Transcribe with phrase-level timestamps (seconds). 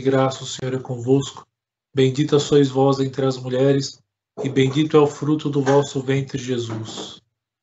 [0.00, 1.46] graça, o Senhor é convosco.
[1.94, 4.00] Bendita sois vós entre as mulheres,
[4.42, 7.20] e bendito é o fruto do vosso ventre, Jesus.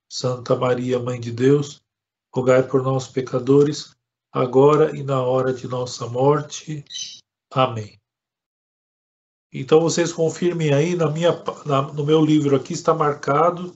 [0.10, 1.82] Santa Maria, Mãe de Deus,
[2.34, 3.96] rogai por nós, pecadores,
[4.32, 6.84] agora e na hora de nossa morte.
[7.52, 8.00] Amém.
[9.52, 11.32] Então vocês confirmem aí, na minha,
[11.66, 13.76] na, no meu livro aqui está marcado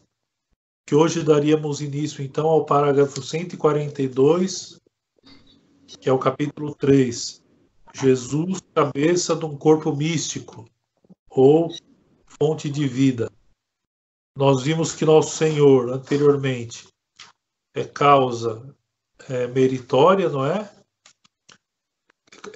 [0.86, 4.80] que hoje daríamos início então ao parágrafo 142,
[6.00, 7.41] que é o capítulo 3,
[7.94, 10.66] Jesus, cabeça de um corpo místico
[11.30, 11.70] ou
[12.26, 13.32] fonte de vida.
[14.36, 16.88] Nós vimos que nosso Senhor, anteriormente,
[17.74, 18.76] é causa
[19.30, 20.70] é, meritória, não é?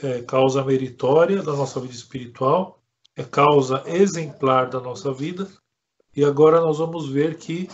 [0.02, 2.82] É causa meritória da nossa vida espiritual,
[3.16, 5.48] é causa exemplar da nossa vida,
[6.16, 7.70] e agora nós vamos ver que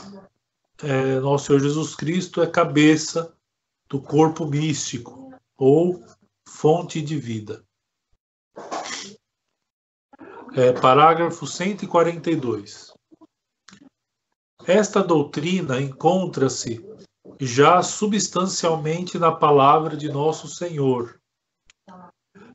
[0.84, 3.34] é, nosso Senhor Jesus Cristo é cabeça
[3.88, 6.04] do corpo místico, ou
[6.52, 7.66] fonte de vida.
[10.54, 12.94] É, parágrafo 142.
[14.68, 16.86] Esta doutrina encontra-se
[17.40, 21.20] já substancialmente na palavra de nosso Senhor.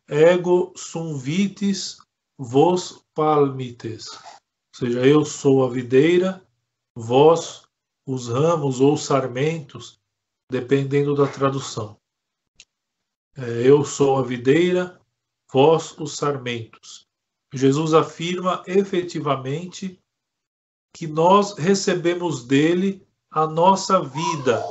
[0.09, 1.97] Ego sum vitis
[2.39, 4.07] vos palmites.
[4.13, 6.47] Ou seja, eu sou a videira,
[6.95, 7.67] vós
[8.07, 9.99] os ramos ou sarmentos,
[10.49, 11.99] dependendo da tradução.
[13.39, 14.99] É, eu sou a videira,
[15.53, 17.07] vós os sarmentos.
[17.53, 20.03] Jesus afirma efetivamente
[20.95, 24.65] que nós recebemos dele a nossa vida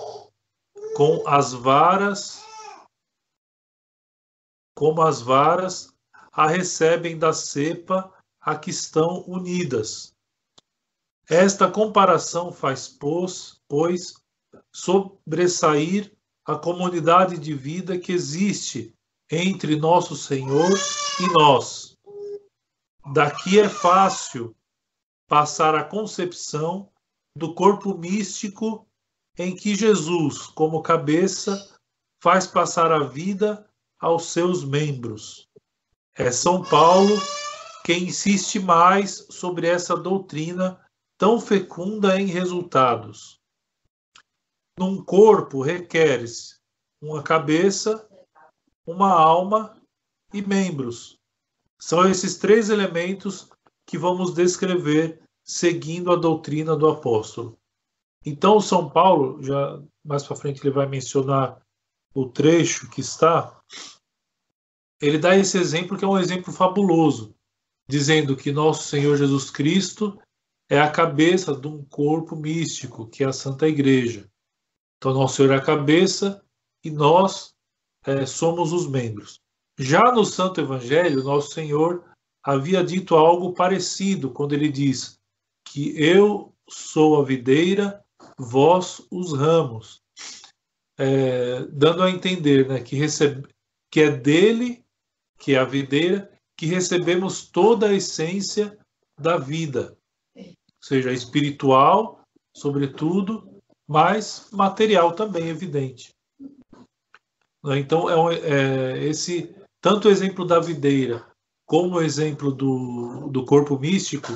[0.96, 2.44] com as varas,
[4.74, 5.94] como as varas
[6.32, 10.16] a recebem da cepa a que estão unidas.
[11.30, 14.16] Esta comparação faz, pois, pois
[14.72, 16.15] sobressair
[16.46, 18.94] a comunidade de vida que existe
[19.32, 20.70] entre nosso Senhor
[21.20, 21.98] e nós.
[23.14, 24.56] Daqui é fácil
[25.28, 26.92] passar a concepção
[27.36, 28.88] do corpo místico
[29.38, 31.76] em que Jesus, como cabeça,
[32.22, 33.68] faz passar a vida
[34.00, 35.50] aos seus membros.
[36.16, 37.16] É São Paulo
[37.84, 40.80] quem insiste mais sobre essa doutrina
[41.18, 43.40] tão fecunda em resultados
[44.78, 46.56] num corpo requer-se
[47.02, 48.08] uma cabeça,
[48.86, 49.80] uma alma
[50.34, 51.18] e membros.
[51.80, 53.50] São esses três elementos
[53.86, 57.58] que vamos descrever seguindo a doutrina do apóstolo.
[58.26, 61.62] Então, São Paulo, já mais para frente ele vai mencionar
[62.14, 63.62] o trecho que está,
[65.02, 67.36] ele dá esse exemplo que é um exemplo fabuloso,
[67.88, 70.20] dizendo que nosso Senhor Jesus Cristo
[70.70, 74.28] é a cabeça de um corpo místico, que é a Santa Igreja.
[74.98, 76.44] Então, nosso Senhor é a cabeça
[76.84, 77.54] e nós
[78.06, 79.40] é, somos os membros.
[79.78, 82.04] Já no Santo Evangelho, nosso Senhor
[82.44, 85.20] havia dito algo parecido quando ele diz
[85.66, 88.04] que eu sou a videira,
[88.38, 90.02] vós os ramos,
[90.98, 93.48] é, dando a entender né, que, recebe,
[93.92, 94.84] que é dele,
[95.38, 98.78] que é a videira, que recebemos toda a essência
[99.20, 99.98] da vida,
[100.82, 102.22] seja, espiritual,
[102.56, 103.55] sobretudo,
[103.88, 106.14] mas material também evidente.
[107.64, 107.80] Né?
[107.80, 111.26] Então, é, é, esse tanto o exemplo da videira
[111.66, 114.32] como o exemplo do, do corpo místico,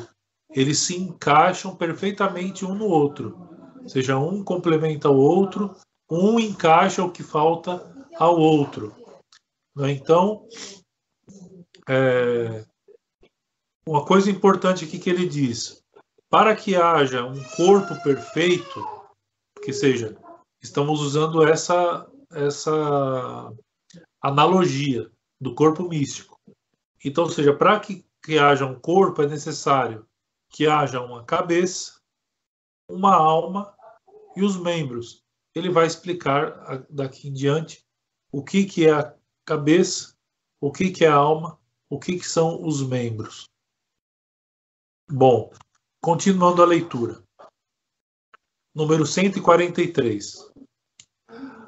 [0.49, 3.47] eles se encaixam perfeitamente um no outro.
[3.81, 5.75] Ou seja, um complementa o outro,
[6.09, 8.95] um encaixa o que falta ao outro.
[9.75, 9.91] Né?
[9.91, 10.47] Então,
[11.87, 12.65] é,
[13.87, 15.83] uma coisa importante aqui que ele diz:
[16.29, 18.98] para que haja um corpo perfeito,
[19.61, 20.17] que seja,
[20.61, 23.53] estamos usando essa, essa
[24.21, 25.09] analogia
[25.39, 26.39] do corpo místico.
[27.03, 30.05] Então, seja, para que, que haja um corpo é necessário
[30.49, 32.01] que haja uma cabeça,
[32.89, 33.73] uma alma
[34.35, 35.23] e os membros.
[35.55, 37.85] Ele vai explicar daqui em diante
[38.31, 39.15] o que, que é a
[39.45, 40.15] cabeça,
[40.59, 41.59] o que, que é a alma,
[41.89, 43.45] o que, que são os membros.
[45.09, 45.51] Bom,
[46.01, 47.23] continuando a leitura
[48.73, 50.51] número 143.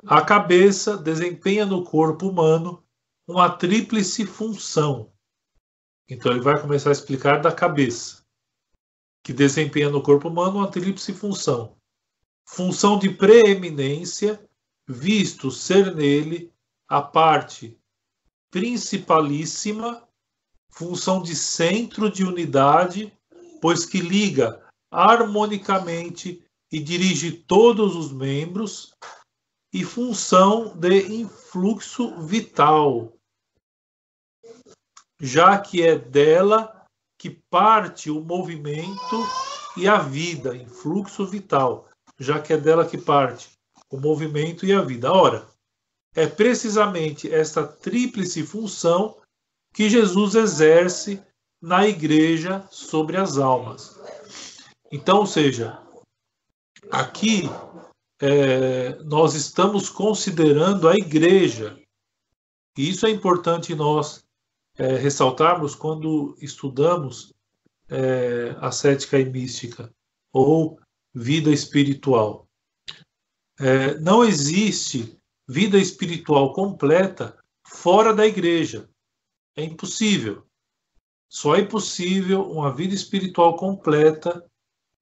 [0.06, 2.83] A cabeça desempenha no corpo humano
[3.27, 5.12] uma tríplice função.
[6.09, 8.24] Então ele vai começar a explicar da cabeça,
[9.24, 11.77] que desempenha no corpo humano uma tríplice função.
[12.45, 14.44] Função de preeminência,
[14.88, 16.51] visto ser nele
[16.88, 17.77] a parte
[18.50, 20.06] principalíssima,
[20.69, 23.18] função de centro de unidade,
[23.62, 24.62] pois que liga
[24.92, 28.94] harmonicamente e dirige todos os membros,
[29.74, 33.14] e função de influxo vital.
[35.24, 36.84] já que é dela
[37.16, 39.16] que parte o movimento
[39.78, 41.88] e a vida, em fluxo vital,
[42.20, 43.52] já que é dela que parte
[43.92, 45.14] o movimento e a vida.
[45.14, 45.48] Ora,
[46.16, 49.22] é precisamente esta tríplice função
[49.74, 51.22] que Jesus exerce
[51.62, 54.00] na igreja sobre as almas.
[54.92, 55.80] Então, ou seja,
[56.89, 57.44] aqui
[58.22, 61.78] é, nós estamos considerando a igreja.
[62.78, 64.24] E isso é importante nós
[64.78, 67.33] é, ressaltarmos quando estudamos
[67.89, 69.92] é, ascética e mística
[70.31, 70.80] ou
[71.13, 72.48] vida espiritual.
[73.60, 75.18] É, não existe
[75.48, 77.38] vida espiritual completa
[77.68, 78.89] fora da igreja.
[79.56, 80.45] É impossível.
[81.30, 84.45] Só é possível uma vida espiritual completa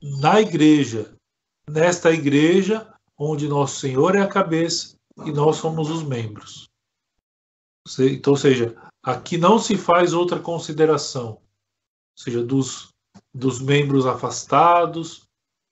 [0.02, 1.16] na igreja,
[1.70, 2.88] nesta igreja
[3.18, 4.96] onde nosso Senhor é a cabeça
[5.26, 6.70] e nós somos os membros.
[8.00, 12.90] Então, ou seja, aqui não se faz outra consideração, ou seja, dos,
[13.34, 15.28] dos membros afastados,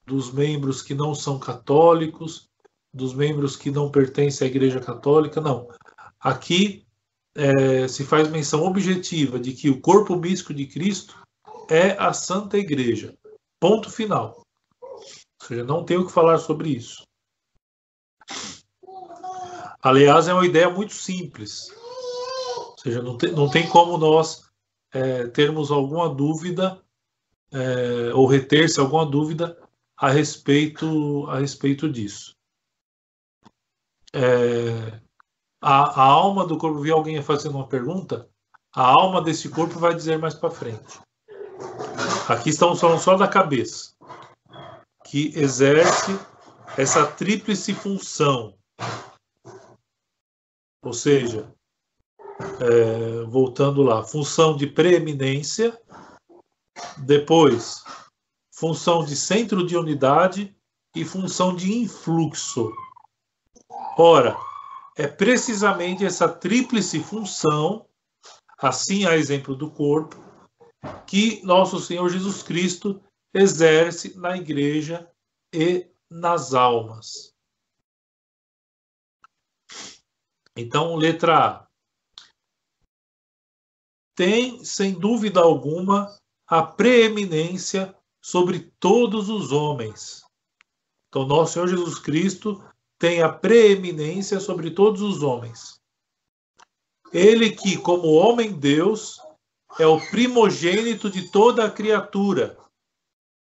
[0.05, 2.47] dos membros que não são católicos,
[2.93, 5.67] dos membros que não pertencem à Igreja Católica, não.
[6.19, 6.85] Aqui
[7.35, 11.15] é, se faz menção objetiva de que o corpo místico de Cristo
[11.69, 13.15] é a Santa Igreja.
[13.59, 14.46] Ponto final.
[15.47, 17.03] Ou seja, não tenho o que falar sobre isso.
[19.81, 21.71] Aliás, é uma ideia muito simples.
[22.57, 24.51] Ou seja, não tem, não tem como nós
[24.91, 26.83] é, termos alguma dúvida
[27.53, 29.57] é, ou reter-se alguma dúvida
[29.95, 32.35] a respeito, a respeito disso.
[34.13, 34.99] É,
[35.61, 38.29] a, a, alma do corpo, vi alguém fazendo uma pergunta,
[38.75, 40.99] a alma desse corpo vai dizer mais para frente.
[42.27, 43.95] Aqui estamos falando só da cabeça,
[45.09, 46.19] que exerce
[46.77, 48.53] essa tríplice função.
[50.83, 51.53] Ou seja,
[52.59, 55.79] é, voltando lá, função de preeminência,
[56.97, 57.83] depois
[58.51, 60.55] função de centro de unidade
[60.95, 62.71] e função de influxo.
[63.97, 64.37] Ora,
[64.97, 67.85] é precisamente essa tríplice função,
[68.59, 70.17] assim a exemplo do corpo,
[71.05, 73.01] que nosso Senhor Jesus Cristo
[73.37, 75.09] exerce na igreja
[75.53, 77.35] e nas almas.
[80.55, 81.67] Então, letra A.
[84.15, 86.17] Tem, sem dúvida alguma,
[86.47, 90.23] a preeminência sobre todos os homens.
[91.07, 92.63] Então, nosso Senhor Jesus Cristo
[92.97, 95.79] tem a preeminência sobre todos os homens.
[97.13, 99.21] Ele que, como homem-deus,
[99.79, 102.57] é o primogênito de toda a criatura,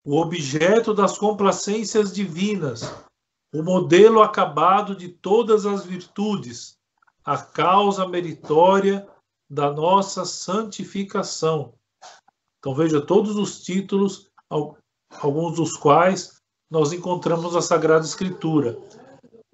[0.08, 2.96] o objeto das complacências divinas,
[3.54, 6.78] o modelo acabado de todas as virtudes,
[7.26, 9.06] a causa meritória
[9.50, 11.74] da nossa santificação.
[12.58, 14.32] Então veja todos os títulos,
[15.20, 18.80] alguns dos quais nós encontramos na Sagrada Escritura.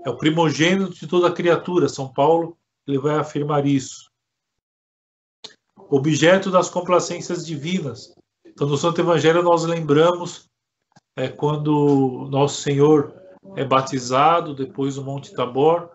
[0.06, 1.90] É o primogênito de toda criatura.
[1.90, 4.08] São Paulo ele vai afirmar isso.
[5.90, 8.14] Objeto das complacências divinas.
[8.54, 10.48] Então, no Santo Evangelho, nós lembramos
[11.16, 13.12] é, quando nosso Senhor
[13.56, 15.90] é batizado, depois do Monte Tabor,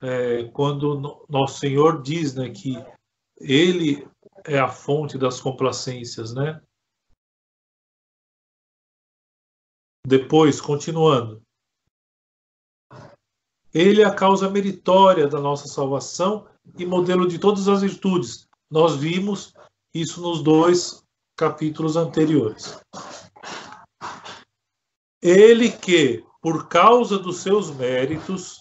[0.00, 2.74] é, quando nosso Senhor diz né, que
[3.38, 4.08] Ele
[4.46, 6.62] é a fonte das complacências, né?
[10.06, 11.42] Depois, continuando.
[13.74, 16.48] Ele é a causa meritória da nossa salvação
[16.78, 18.48] e modelo de todas as virtudes.
[18.70, 19.52] Nós vimos
[19.94, 20.99] isso nos dois
[21.40, 22.78] capítulos anteriores.
[25.22, 28.60] Ele que, por causa dos seus méritos,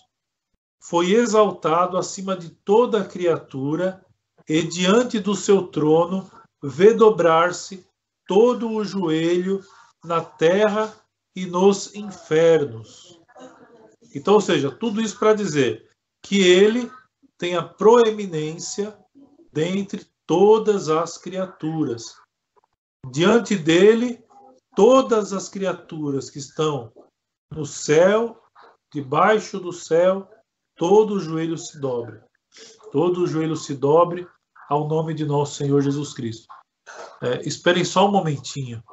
[0.81, 4.01] foi exaltado acima de toda criatura
[4.47, 6.31] e diante do seu trono
[6.63, 7.85] vê dobrar-se
[8.25, 9.61] todo o joelho
[10.01, 10.95] na terra
[11.35, 13.19] e nos infernos.
[14.15, 15.85] Então, ou seja, tudo isso para dizer
[16.23, 16.89] que ele
[17.37, 18.97] tem a proeminência
[19.51, 22.15] dentre todas as criaturas.
[23.07, 24.23] Diante dele,
[24.75, 26.91] todas as criaturas que estão
[27.51, 28.41] no céu,
[28.93, 30.29] debaixo do céu,
[30.75, 32.21] todo o joelho se dobre.
[32.91, 34.27] Todo o joelho se dobre
[34.69, 36.47] ao nome de nosso Senhor Jesus Cristo.
[37.21, 38.83] É, esperem só um momentinho.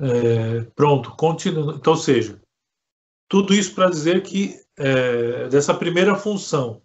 [0.00, 1.74] É, pronto, continua.
[1.74, 2.40] Então, seja,
[3.28, 6.82] tudo isso para dizer que é, dessa primeira função,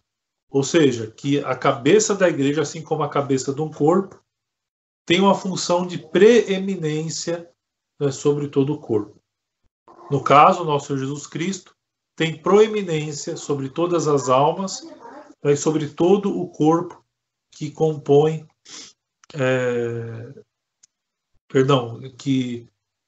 [0.49, 4.21] ou seja, que a cabeça da igreja, assim como a cabeça de um corpo,
[5.05, 7.49] tem uma função de preeminência
[7.99, 9.21] né, sobre todo o corpo.
[10.11, 11.75] No caso, nosso Jesus Cristo
[12.15, 14.83] tem proeminência sobre todas as almas
[15.43, 17.03] né, e sobre todo o corpo
[17.51, 18.45] que compõe,
[19.33, 20.43] é,
[21.47, 22.67] perdão, que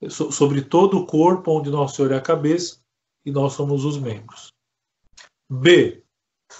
[0.09, 2.79] sobre todo o corpo onde nosso Senhor é a cabeça
[3.25, 4.53] e nós somos os membros.
[5.49, 6.03] B.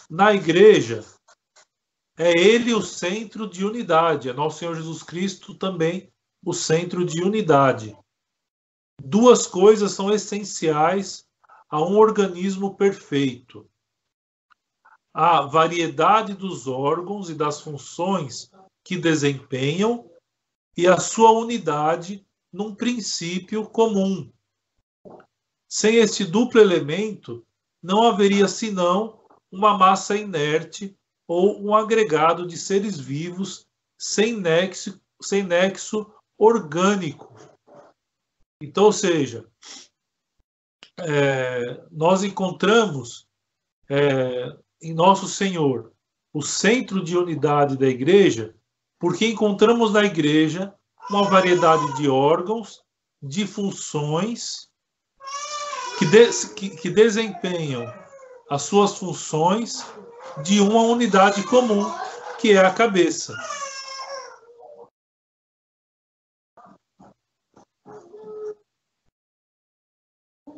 [0.09, 1.05] Na igreja,
[2.17, 6.11] é ele o centro de unidade, é nosso Senhor Jesus Cristo também
[6.43, 7.97] o centro de unidade.
[9.01, 11.27] Duas coisas são essenciais
[11.69, 13.69] a um organismo perfeito:
[15.13, 18.51] a variedade dos órgãos e das funções
[18.83, 20.09] que desempenham
[20.75, 24.31] e a sua unidade num princípio comum.
[25.67, 27.45] Sem este duplo elemento,
[27.81, 29.19] não haveria senão
[29.51, 37.35] uma massa inerte ou um agregado de seres vivos sem nexo, sem nexo orgânico.
[38.61, 39.45] Então, ou seja,
[40.99, 43.27] é, nós encontramos
[43.89, 45.93] é, em Nosso Senhor
[46.33, 48.55] o centro de unidade da igreja,
[48.99, 50.73] porque encontramos na igreja
[51.09, 52.81] uma variedade de órgãos,
[53.21, 54.69] de funções
[55.97, 57.91] que, de, que, que desempenham
[58.49, 59.85] as suas funções
[60.43, 61.83] de uma unidade comum,
[62.39, 63.33] que é a cabeça.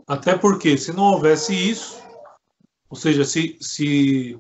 [0.08, 2.02] Até porque, se não houvesse isso,
[2.90, 4.40] ou seja, se, se,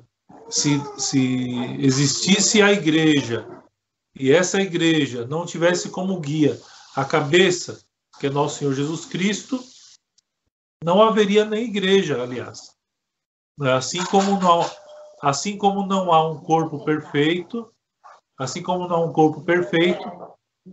[0.49, 3.47] se, se existisse a igreja
[4.19, 6.59] e essa igreja não tivesse como guia
[6.93, 7.81] a cabeça,
[8.19, 9.63] que é nosso Senhor Jesus Cristo,
[10.83, 12.75] não haveria nem igreja, aliás.
[13.61, 14.69] Assim como não,
[15.21, 17.73] assim como não há um corpo perfeito,
[18.37, 20.03] assim como não há um corpo perfeito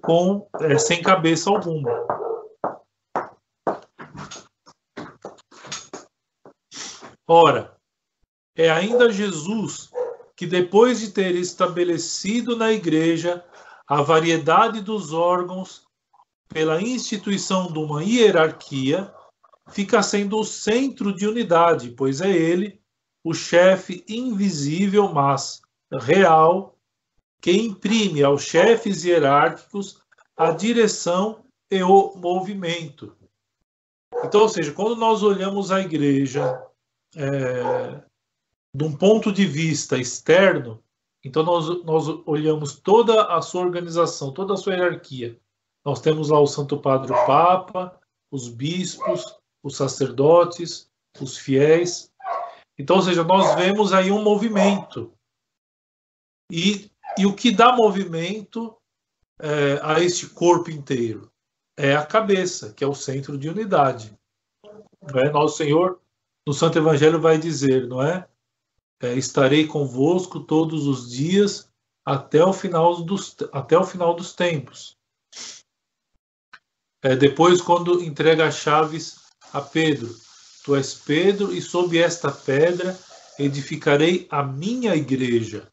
[0.02, 2.04] com é, sem cabeça alguma.
[7.28, 7.76] Ora,
[8.56, 9.90] é ainda Jesus
[10.36, 13.42] que, depois de ter estabelecido na igreja
[13.88, 15.86] a variedade dos órgãos
[16.48, 19.12] pela instituição de uma hierarquia,
[19.70, 22.80] fica sendo o centro de unidade, pois é ele
[23.24, 25.60] o chefe invisível, mas
[25.92, 26.78] real,
[27.40, 30.00] que imprime aos chefes hierárquicos
[30.36, 33.16] a direção e o movimento.
[34.24, 36.62] Então, ou seja, quando nós olhamos a igreja
[37.16, 38.02] é,
[38.74, 40.82] de um ponto de vista externo,
[41.24, 45.40] então nós, nós olhamos toda a sua organização, toda a sua hierarquia.
[45.84, 47.98] Nós temos lá o Santo Padre o Papa,
[48.30, 52.12] os bispos, os sacerdotes, os fiéis.
[52.78, 55.12] Então, ou seja, nós vemos aí um movimento.
[56.50, 58.76] E, e o que dá movimento
[59.40, 61.30] é, a este corpo inteiro?
[61.76, 64.16] É a cabeça, que é o centro de unidade.
[65.14, 65.30] É?
[65.30, 66.00] Nosso Senhor
[66.46, 68.28] no Santo Evangelho vai dizer, não é?
[69.00, 69.14] É?
[69.14, 71.70] estarei convosco todos os dias
[72.04, 74.96] até o final dos, até o final dos tempos.
[77.02, 79.16] É, depois, quando entrega as chaves
[79.52, 80.14] a Pedro,
[80.64, 82.98] tu és Pedro, e sob esta pedra
[83.38, 85.70] edificarei a minha igreja.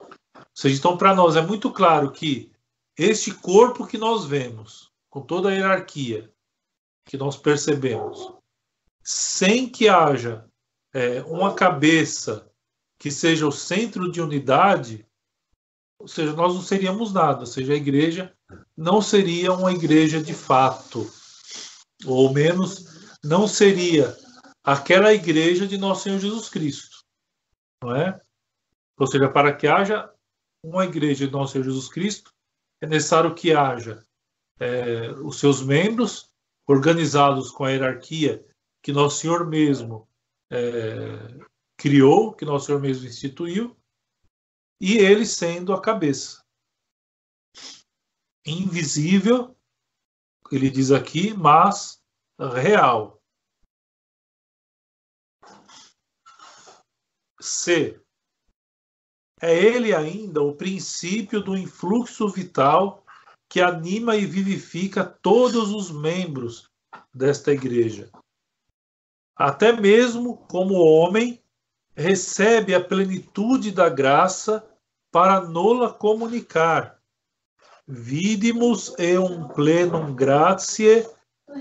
[0.00, 2.52] Ou seja, então, para nós é muito claro que
[2.96, 6.30] este corpo que nós vemos, com toda a hierarquia
[7.06, 8.32] que nós percebemos,
[9.02, 10.48] sem que haja
[10.92, 12.49] é, uma cabeça
[13.00, 15.06] que seja o centro de unidade,
[15.98, 18.32] ou seja, nós não seríamos nada, ou seja, a igreja
[18.76, 21.10] não seria uma igreja de fato,
[22.04, 24.14] ou menos não seria
[24.62, 27.02] aquela igreja de nosso Senhor Jesus Cristo,
[27.82, 28.20] não é?
[28.98, 30.12] Ou seja, para que haja
[30.62, 32.34] uma igreja de nosso Senhor Jesus Cristo,
[32.82, 34.04] é necessário que haja
[34.58, 36.28] é, os seus membros
[36.68, 38.44] organizados com a hierarquia
[38.82, 40.06] que Nosso Senhor mesmo
[40.50, 41.40] é,
[41.80, 43.74] criou, que Nosso Senhor mesmo instituiu,
[44.78, 46.44] e ele sendo a cabeça.
[48.44, 49.56] Invisível,
[50.52, 51.98] ele diz aqui, mas
[52.38, 53.18] real.
[57.40, 57.98] C.
[59.40, 63.06] É ele ainda o princípio do influxo vital
[63.48, 66.70] que anima e vivifica todos os membros
[67.14, 68.10] desta igreja
[69.40, 71.42] até mesmo como homem,
[72.00, 74.64] recebe a plenitude da graça
[75.12, 76.98] para nola comunicar.
[77.86, 81.06] Vidimus e um plenum gratiae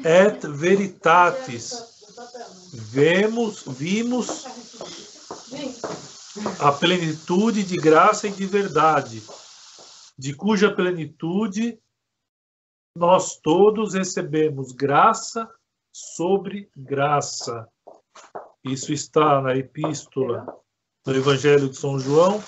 [0.06, 2.06] et veritatis.
[2.72, 4.46] Vemos, vimos
[6.60, 9.22] a plenitude de graça e de verdade,
[10.18, 11.80] de cuja plenitude
[12.96, 15.50] nós todos recebemos graça
[15.92, 17.68] sobre graça.
[18.64, 20.46] Isso está na epístola
[21.06, 22.44] do Evangelho de São João,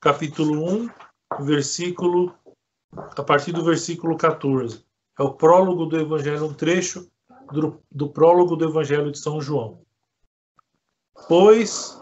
[0.00, 0.90] capítulo 1,
[1.44, 2.34] versículo
[2.92, 4.84] a partir do versículo 14.
[5.18, 7.10] É o prólogo do Evangelho, um trecho
[7.50, 9.82] do, do prólogo do Evangelho de São João.
[11.28, 11.98] Pois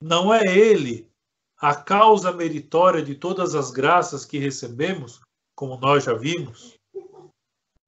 [0.00, 1.08] não é ele
[1.56, 5.20] a causa meritória de todas as graças que recebemos,
[5.54, 6.76] como nós já vimos,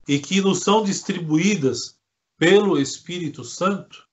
[0.07, 1.94] e que nos são distribuídas
[2.37, 4.09] pelo Espírito Santo,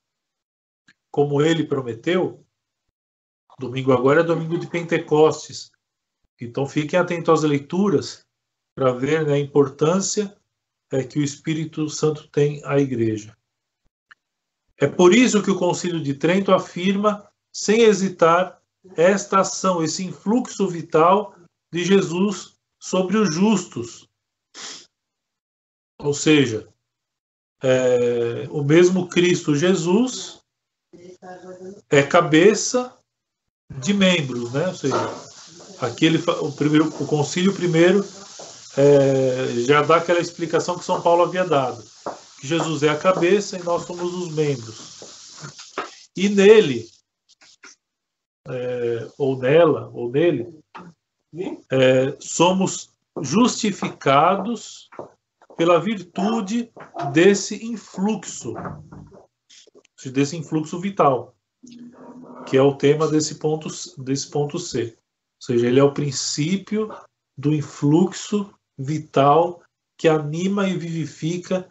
[1.12, 2.46] como ele prometeu.
[3.60, 5.72] Domingo agora é domingo de Pentecostes.
[6.40, 8.26] Então fiquem atentos às leituras
[8.76, 10.36] para ver né, a importância
[10.92, 13.38] é, que o Espírito Santo tem à igreja.
[14.78, 18.60] É por isso que o Concílio de Trento afirma, sem hesitar,
[18.96, 21.36] esta ação, esse influxo vital
[21.72, 24.10] de Jesus sobre os justos.
[26.00, 26.71] Ou seja,
[27.64, 30.42] é, o mesmo Cristo Jesus
[31.90, 32.96] é cabeça
[33.70, 34.68] de membros, né?
[34.68, 34.96] Ou seja,
[35.80, 38.06] aqui ele, o, primeiro, o concílio primeiro
[38.78, 41.84] é, já dá aquela explicação que São Paulo havia dado,
[42.40, 45.02] que Jesus é a cabeça e nós somos os membros.
[46.16, 46.90] E nele,
[48.48, 50.60] é, ou nela, ou nele,
[51.70, 52.90] é, somos
[53.22, 54.90] justificados
[55.58, 56.72] pela virtude
[57.14, 58.54] desse influxo,
[60.12, 61.36] desse influxo vital,
[62.48, 63.68] que é o tema desse ponto,
[63.98, 64.96] desse ponto C.
[64.96, 66.90] Ou seja, ele é o princípio
[67.38, 69.62] do influxo vital
[69.98, 71.70] que anima e vivifica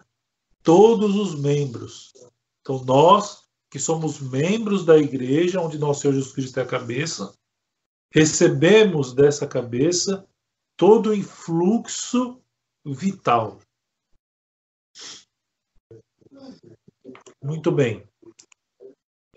[0.62, 2.12] todos os membros.
[2.60, 7.32] Então, nós que somos membros da igreja, onde nosso Senhor Jesus Cristo é a cabeça,
[8.12, 10.26] recebemos dessa cabeça
[10.76, 12.40] todo o influxo
[12.84, 13.60] vital.
[17.42, 18.06] Muito bem.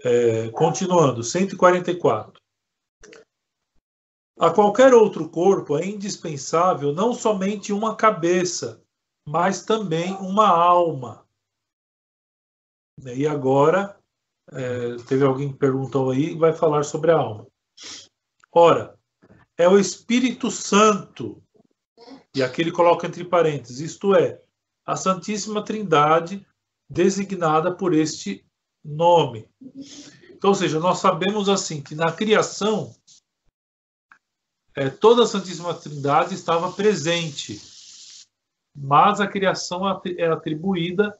[0.04, 2.42] É, continuando, 144.
[4.38, 8.84] A qualquer outro corpo é indispensável não somente uma cabeça,
[9.26, 11.26] mas também uma alma.
[13.02, 13.98] E agora,
[14.52, 17.48] é, teve alguém que perguntou aí vai falar sobre a alma.
[18.52, 19.00] Ora,
[19.58, 21.42] é o Espírito Santo,
[22.36, 24.42] e aqui ele coloca entre parênteses, isto é,
[24.86, 26.46] a Santíssima Trindade
[26.90, 28.46] designada por este
[28.84, 29.50] nome.
[30.32, 32.94] Então, ou seja, nós sabemos assim que na criação
[34.76, 37.62] é, toda a Santíssima Trindade estava presente,
[38.76, 39.84] mas a criação
[40.18, 41.18] é atribuída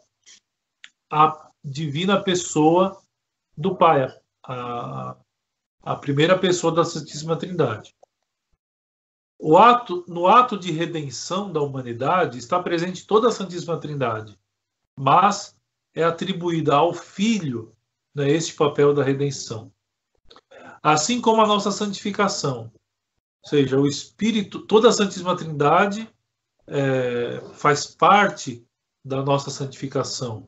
[1.10, 3.02] à divina pessoa
[3.56, 4.12] do Pai,
[4.44, 5.16] a,
[5.84, 7.96] a primeira pessoa da Santíssima Trindade.
[9.40, 14.40] O ato, no ato de redenção da humanidade está presente toda a Santíssima Trindade,
[14.98, 15.56] mas
[15.94, 17.76] é atribuída ao Filho
[18.14, 19.72] né, este papel da redenção.
[20.82, 22.72] Assim como a nossa santificação,
[23.44, 26.10] ou seja, o Espírito, toda a Santíssima Trindade
[26.68, 28.66] é, faz parte
[29.04, 30.48] da nossa santificação,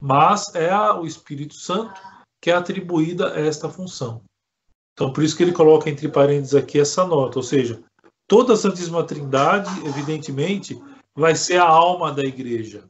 [0.00, 2.00] mas é o Espírito Santo
[2.40, 4.22] que é atribuída a esta função.
[4.92, 7.82] Então, por isso que ele coloca entre parênteses aqui essa nota, ou seja,
[8.26, 10.80] toda a Santíssima Trindade, evidentemente,
[11.14, 12.88] vai ser a alma da igreja,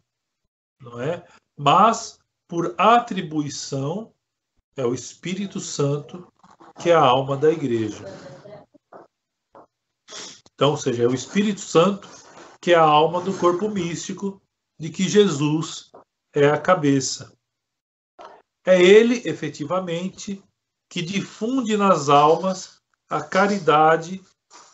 [0.80, 1.26] não é?
[1.56, 4.12] Mas por atribuição
[4.76, 6.32] é o Espírito Santo
[6.78, 8.04] que é a alma da igreja.
[10.54, 12.08] Então, ou seja, é o Espírito Santo
[12.60, 14.40] que é a alma do corpo místico
[14.78, 15.90] de que Jesus
[16.32, 17.32] é a cabeça.
[18.64, 20.42] É ele, efetivamente,
[20.88, 24.20] que difunde nas almas a caridade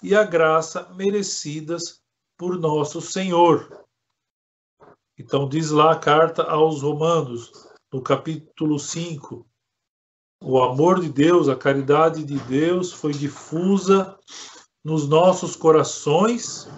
[0.02, 2.00] e a graça merecidas
[2.36, 3.84] por nosso Senhor.
[5.18, 7.53] Então, diz lá a carta aos Romanos,
[7.92, 9.46] no capítulo 5,
[10.42, 14.18] o amor de Deus, a caridade de Deus foi difusa
[14.85, 16.68] nos nossos corações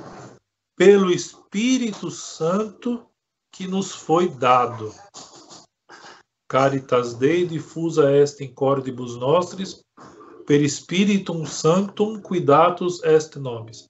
[0.77, 3.07] pelo Espírito Santo
[3.51, 4.95] que nos foi dado.
[6.49, 9.83] Caritas Dei diffusa est in cordibus nostris
[10.47, 13.89] per Spiritum Sanctum cuidatus est nobis.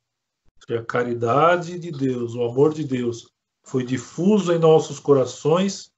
[0.70, 3.26] A caridade de Deus, o amor de Deus,
[3.66, 5.92] foi difuso em nossos corações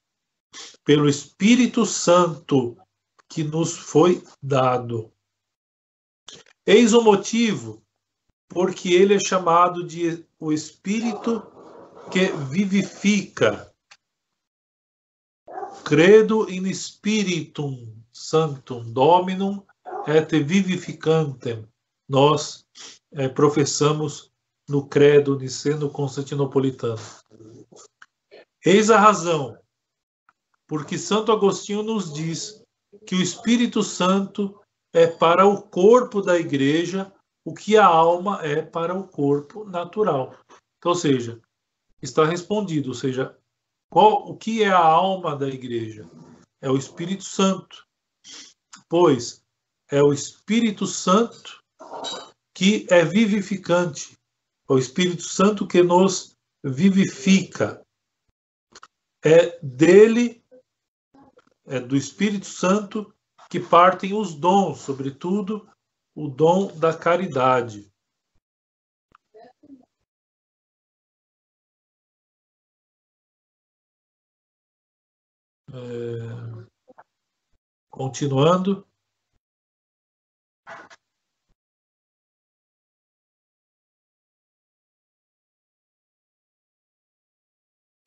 [0.85, 2.77] pelo Espírito Santo
[3.29, 5.13] que nos foi dado.
[6.67, 7.83] Eis o motivo
[8.49, 11.43] porque ele é chamado de o Espírito
[12.11, 13.71] que vivifica.
[15.85, 19.63] Credo in spiritum sanctum dominum
[20.07, 21.67] et vivificantem.
[22.09, 22.67] Nós
[23.13, 24.33] é, professamos
[24.67, 27.01] no credo niceno constantinopolitano.
[28.69, 29.59] Eis a razão
[30.69, 32.63] porque Santo Agostinho nos diz
[33.07, 34.61] que o Espírito Santo
[34.93, 37.11] é para o corpo da igreja
[37.43, 40.37] o que a alma é para o corpo natural.
[40.77, 41.41] Então, ou seja,
[42.03, 43.35] está respondido, ou seja,
[43.91, 46.07] qual, o que é a alma da igreja?
[46.61, 47.87] É o Espírito Santo.
[48.87, 49.43] Pois
[49.91, 51.65] é o Espírito Santo
[52.55, 54.13] que é vivificante.
[54.69, 57.83] É o Espírito Santo que nos vivifica.
[59.31, 60.43] É dele,
[61.67, 63.14] é do Espírito Santo
[63.51, 65.71] que partem os dons, sobretudo
[66.14, 67.93] o dom da caridade.
[75.71, 76.67] É,
[77.91, 78.88] continuando.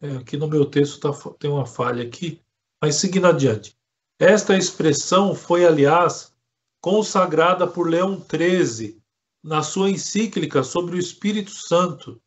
[0.02, 2.42] É, aqui no meu texto tá, tem uma falha aqui,
[2.82, 3.78] mas seguindo adiante.
[4.20, 6.34] Esta expressão foi, aliás,
[6.82, 9.00] consagrada por Leão XIII
[9.44, 12.20] na sua encíclica sobre o Espírito Santo.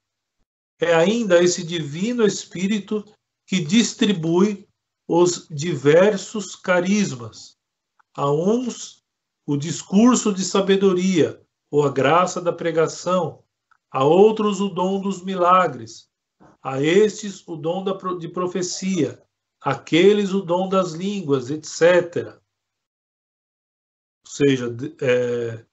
[0.81, 3.05] É ainda esse divino Espírito
[3.47, 4.69] que distribui
[5.07, 7.57] os diversos carismas.
[8.17, 9.03] A uns,
[9.47, 13.43] o discurso de sabedoria ou a graça da pregação,
[13.91, 16.09] a outros, o dom dos milagres,
[16.63, 17.85] a estes, o dom
[18.19, 19.23] de profecia,
[19.61, 22.39] aqueles, o dom das línguas, etc
[24.25, 25.65] seja, é,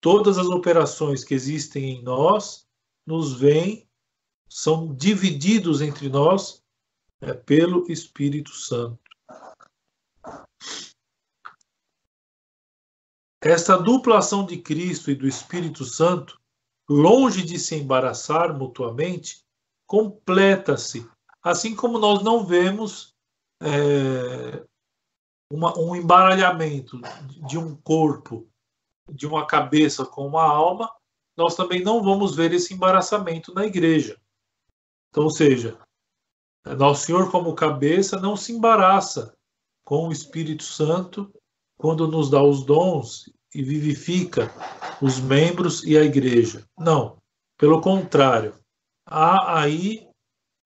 [0.00, 2.66] todas as operações que existem em nós
[3.06, 3.88] nos vêm,
[4.48, 6.62] são divididos entre nós
[7.20, 9.00] é, pelo Espírito Santo.
[13.40, 16.40] Esta dupla ação de Cristo e do Espírito Santo,
[16.88, 19.44] longe de se embaraçar mutuamente,
[19.92, 21.06] completa-se,
[21.42, 23.14] assim como nós não vemos
[23.62, 24.64] é,
[25.52, 26.98] uma, um embaralhamento
[27.46, 28.48] de um corpo,
[29.10, 30.90] de uma cabeça com uma alma,
[31.36, 34.18] nós também não vamos ver esse embaraçamento na igreja.
[35.10, 35.78] Então, ou seja,
[36.64, 39.36] Nosso Senhor, como cabeça, não se embaraça
[39.84, 41.30] com o Espírito Santo
[41.76, 44.50] quando nos dá os dons e vivifica
[45.02, 46.66] os membros e a igreja.
[46.78, 47.18] Não,
[47.58, 48.61] pelo contrário,
[49.06, 50.08] há aí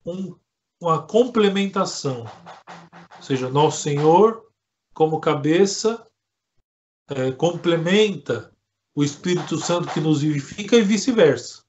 [0.04, 0.36] um,
[0.80, 2.24] uma complementação.
[3.16, 4.46] Ou seja, Nosso Senhor
[4.94, 6.06] como cabeça
[7.08, 8.52] é, complementa
[8.94, 11.62] o Espírito Santo que nos vivifica e vice-versa.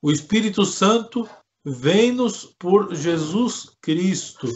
[0.00, 1.28] O Espírito Santo
[1.64, 4.46] vem-nos por Jesus Cristo.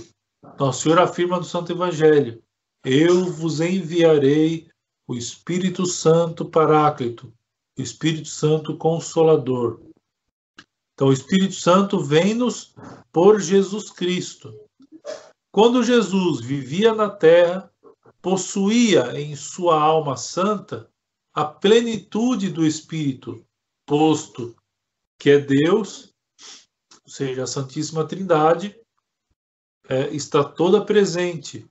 [0.59, 2.43] Nosso Senhor afirma no Santo Evangelho:
[2.85, 4.71] Eu vos enviarei
[5.07, 7.33] o Espírito Santo Paráclito,
[7.79, 9.81] o Espírito Santo Consolador.
[10.95, 12.75] Então, o Espírito Santo vem-nos
[13.13, 14.55] por Jesus Cristo.
[15.51, 17.71] Quando Jesus vivia na terra,
[18.23, 20.89] possuía em sua alma santa
[21.33, 23.45] a plenitude do Espírito,
[23.85, 24.57] posto
[25.19, 26.13] que é Deus,
[27.05, 28.79] ou seja, a Santíssima Trindade,
[29.89, 31.67] é, está toda presente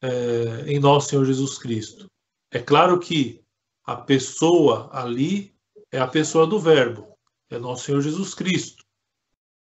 [0.00, 2.06] é, em nosso Senhor Jesus Cristo.
[2.50, 3.41] É claro que
[3.84, 5.54] a pessoa ali
[5.90, 7.16] é a pessoa do Verbo,
[7.50, 8.84] é nosso Senhor Jesus Cristo.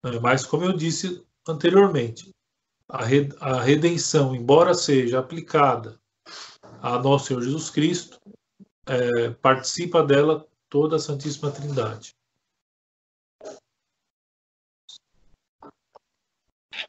[0.04, 2.30] É, mas, como eu disse anteriormente,
[2.88, 6.00] a redenção, embora seja aplicada
[6.80, 8.18] a nosso Senhor Jesus Cristo,
[8.86, 12.16] é, participa dela toda a Santíssima Trindade.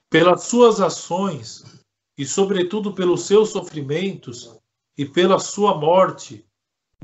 [0.09, 1.83] Pelas suas ações
[2.17, 4.57] e, sobretudo, pelos seus sofrimentos
[4.97, 6.48] e pela sua morte,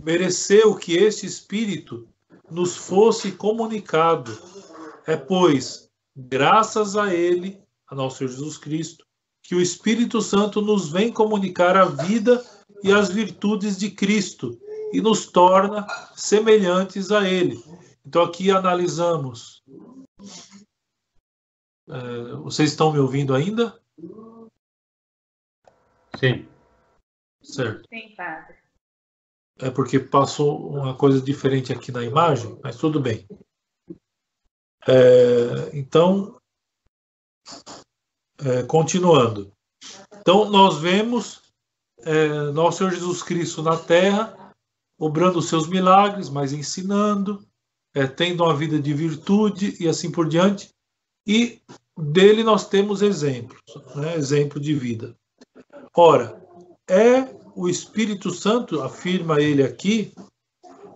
[0.02, 2.08] mereceu que este Espírito
[2.50, 4.38] nos fosse comunicado.
[5.08, 9.06] É, pois, graças a ele a nosso Senhor Jesus Cristo,
[9.44, 12.44] que o Espírito Santo nos vem comunicar a vida
[12.84, 14.60] e as virtudes de Cristo
[14.92, 17.62] e nos torna semelhantes a Ele.
[18.06, 19.64] Então aqui analisamos.
[21.88, 23.80] É, vocês estão me ouvindo ainda?
[26.20, 26.48] Sim.
[27.44, 27.88] Certo.
[27.90, 28.65] Sim, padre.
[29.60, 33.26] É porque passou uma coisa diferente aqui na imagem, mas tudo bem.
[34.88, 36.40] É, então,
[38.40, 39.52] é, continuando.
[40.20, 41.42] Então, nós vemos
[42.00, 44.54] é, nosso Senhor Jesus Cristo na terra,
[44.98, 47.46] obrando os seus milagres, mas ensinando,
[47.94, 50.70] é, tendo uma vida de virtude e assim por diante.
[51.26, 51.62] E
[51.98, 53.62] dele nós temos exemplos,
[53.96, 54.16] né?
[54.16, 55.16] exemplo de vida.
[55.96, 56.40] Ora,
[56.88, 57.22] é
[57.56, 60.14] o Espírito Santo, afirma ele aqui,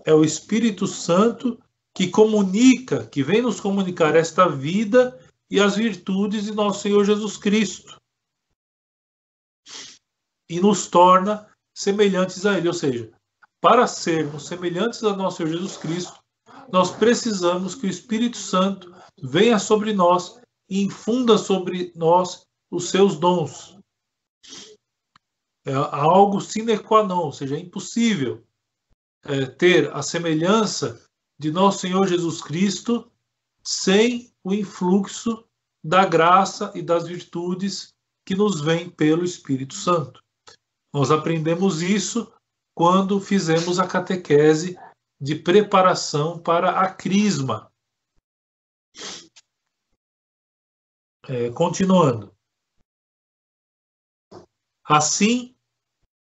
[0.05, 1.57] é o Espírito Santo
[1.95, 5.17] que comunica, que vem nos comunicar esta vida
[5.49, 7.99] e as virtudes de nosso Senhor Jesus Cristo.
[10.49, 12.67] E nos torna semelhantes a Ele.
[12.67, 13.11] Ou seja,
[13.61, 16.19] para sermos semelhantes a nosso Senhor Jesus Cristo,
[16.71, 23.17] nós precisamos que o Espírito Santo venha sobre nós e infunda sobre nós os seus
[23.17, 23.78] dons.
[25.65, 28.43] É algo sine qua non, ou seja, é impossível
[29.23, 31.05] é, ter a semelhança
[31.37, 33.11] de nosso Senhor Jesus Cristo
[33.63, 35.45] sem o influxo
[35.83, 37.93] da graça e das virtudes
[38.25, 40.23] que nos vem pelo Espírito Santo.
[40.93, 42.31] Nós aprendemos isso
[42.75, 44.77] quando fizemos a catequese
[45.19, 47.71] de preparação para a crisma.
[51.27, 52.33] É, continuando.
[54.89, 55.55] Assim,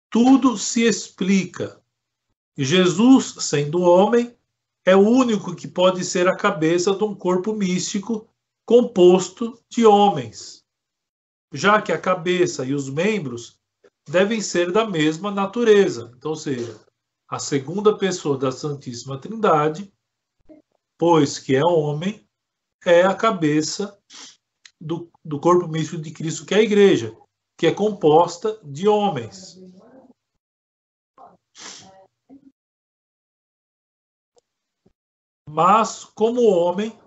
[0.10, 1.82] tudo se explica.
[2.58, 4.38] Jesus, sendo homem,
[4.84, 8.28] é o único que pode ser a cabeça de um corpo místico
[8.65, 10.65] composto de homens,
[11.54, 13.58] já que a cabeça e os membros
[14.06, 16.12] devem ser da mesma natureza.
[16.17, 16.78] Então, ou seja,
[17.30, 19.89] a segunda pessoa da Santíssima Trindade,
[20.98, 22.28] pois que é homem,
[22.86, 23.98] é a cabeça
[24.82, 27.15] do, do corpo místico de Cristo, que é a igreja,
[27.60, 29.60] que é composta de homens.
[35.50, 36.98] Mas, como homem,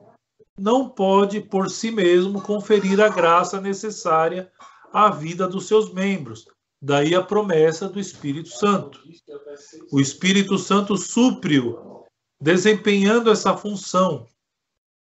[0.59, 4.53] não pode por si mesmo conferir a graça necessária
[4.93, 6.47] à vida dos seus membros,
[6.85, 9.01] Daí a promessa do Espírito Santo.
[9.93, 12.05] O Espírito Santo supre-o,
[12.41, 14.27] desempenhando essa função.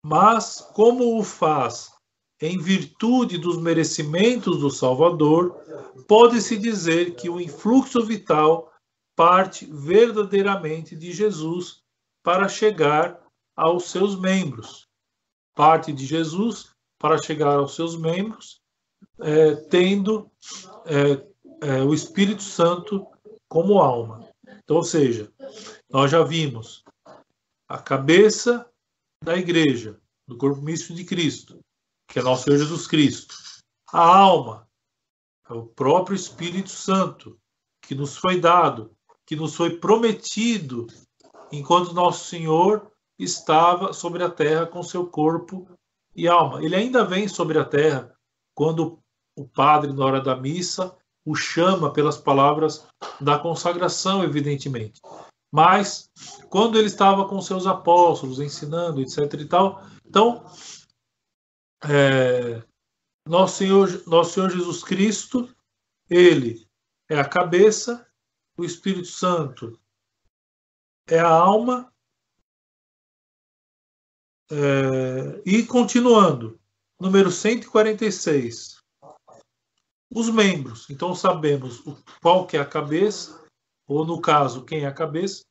[0.00, 1.91] Mas, como o faz
[2.42, 5.54] em virtude dos merecimentos do Salvador,
[6.08, 8.72] pode-se dizer que o influxo vital
[9.14, 11.84] parte verdadeiramente de Jesus
[12.20, 13.20] para chegar
[13.54, 14.88] aos seus membros.
[15.54, 18.60] Parte de Jesus para chegar aos seus membros,
[19.20, 20.28] é, tendo
[20.84, 21.24] é,
[21.64, 23.06] é, o Espírito Santo
[23.48, 24.28] como alma.
[24.64, 25.30] Então, ou seja,
[25.88, 26.82] nós já vimos
[27.68, 28.68] a cabeça
[29.22, 31.60] da igreja, do corpo místico de Cristo,
[32.12, 33.34] que é nosso Senhor Jesus Cristo.
[33.90, 34.68] A alma
[35.48, 37.38] é o próprio Espírito Santo,
[37.80, 38.94] que nos foi dado,
[39.26, 40.86] que nos foi prometido
[41.50, 45.66] enquanto nosso Senhor estava sobre a terra com seu corpo
[46.14, 46.62] e alma.
[46.62, 48.14] Ele ainda vem sobre a terra
[48.54, 48.98] quando
[49.34, 50.94] o padre, na hora da missa,
[51.24, 52.86] o chama pelas palavras
[53.18, 55.00] da consagração, evidentemente.
[55.50, 56.10] Mas
[56.50, 59.32] quando ele estava com seus apóstolos ensinando, etc.
[59.40, 60.44] e tal, então
[61.84, 62.62] é,
[63.26, 65.54] nosso Senhor, nosso Senhor Jesus Cristo,
[66.08, 66.68] ele
[67.08, 68.06] é a cabeça,
[68.56, 69.80] o Espírito Santo
[71.06, 71.92] é a alma.
[74.50, 76.60] É, e continuando,
[77.00, 78.82] número 146
[80.14, 80.88] os membros.
[80.90, 81.82] Então sabemos
[82.20, 83.42] qual que é a cabeça,
[83.86, 85.42] ou no caso, quem é a cabeça,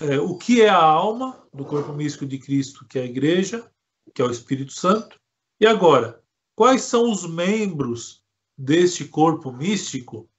[0.00, 3.70] é, o que é a alma do corpo místico de Cristo, que é a igreja,
[4.14, 5.20] que é o Espírito Santo.
[5.60, 6.22] E agora,
[6.54, 8.22] quais são os membros
[8.56, 10.30] deste corpo místico?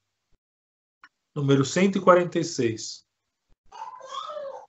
[1.36, 3.04] Número 146.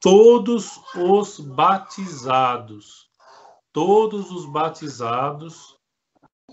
[0.01, 3.09] Todos os batizados.
[3.73, 5.77] Todos os batizados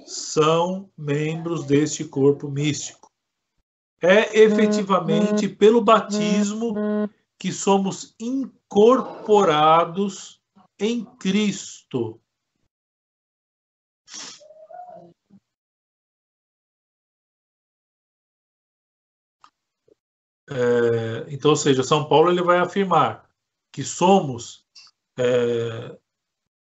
[0.05, 3.11] são membros deste corpo místico.
[4.01, 6.75] É efetivamente pelo batismo
[7.39, 10.41] que somos incorporados
[10.77, 12.19] em Cristo.
[20.49, 23.29] É, então, ou seja, São Paulo ele vai afirmar
[23.71, 24.65] que somos
[25.17, 25.97] é,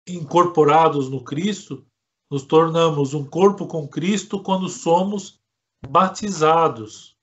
[0.07, 1.87] incorporados no Cristo
[2.31, 5.41] nos tornamos um corpo com Cristo quando somos
[5.89, 7.17] batizados.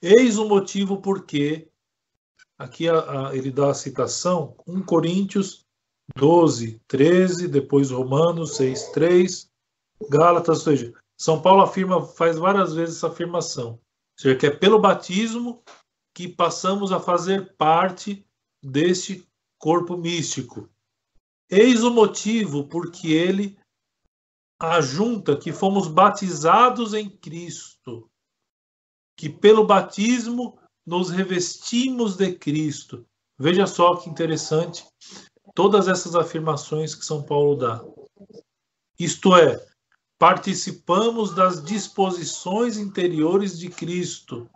[0.00, 1.68] Eis o motivo porque,
[2.56, 5.66] aqui a, a, ele dá a citação, 1 Coríntios
[6.16, 9.50] 12, 13, depois Romanos 6, 3,
[10.08, 13.78] Gálatas, ou seja, São Paulo afirma, faz várias vezes essa afirmação.
[14.18, 15.62] Seja, que é pelo batismo
[16.12, 18.26] que passamos a fazer parte
[18.60, 19.24] deste
[19.56, 20.68] corpo místico.
[21.48, 23.56] Eis o motivo porque ele
[24.58, 28.10] ajunta que fomos batizados em Cristo,
[29.16, 33.06] que pelo batismo nos revestimos de Cristo.
[33.38, 34.84] Veja só que interessante
[35.54, 37.84] todas essas afirmações que São Paulo dá.
[38.98, 39.64] Isto é,
[40.18, 44.50] participamos das disposições interiores de Cristo.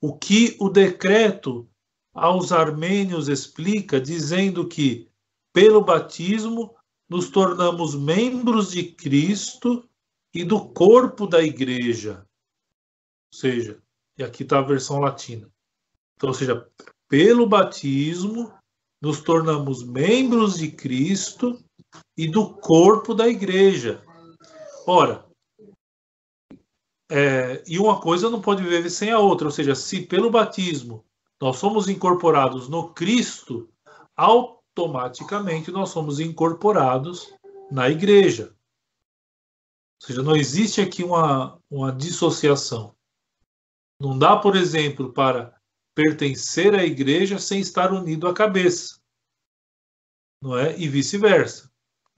[0.00, 1.68] O que o decreto
[2.14, 5.10] aos armênios explica, dizendo que,
[5.52, 6.76] pelo batismo,
[7.08, 9.88] nos tornamos membros de Cristo
[10.32, 12.24] e do corpo da igreja.
[13.32, 13.82] Ou seja,
[14.16, 15.50] e aqui está a versão latina.
[16.16, 16.68] Então, ou seja,
[17.08, 18.52] pelo batismo,
[19.00, 21.64] nos tornamos membros de Cristo
[22.16, 24.02] e do corpo da igreja.
[24.86, 25.28] Ora,
[27.10, 31.04] é, e uma coisa não pode viver sem a outra, ou seja, se pelo batismo
[31.40, 33.70] nós somos incorporados no Cristo,
[34.16, 37.32] automaticamente nós somos incorporados
[37.70, 38.54] na igreja.
[40.00, 42.94] Ou seja, não existe aqui uma, uma dissociação.
[44.00, 45.56] Não dá, por exemplo, para
[45.94, 49.00] pertencer à igreja sem estar unido à cabeça.
[50.42, 50.78] Não é?
[50.78, 51.67] E vice-versa.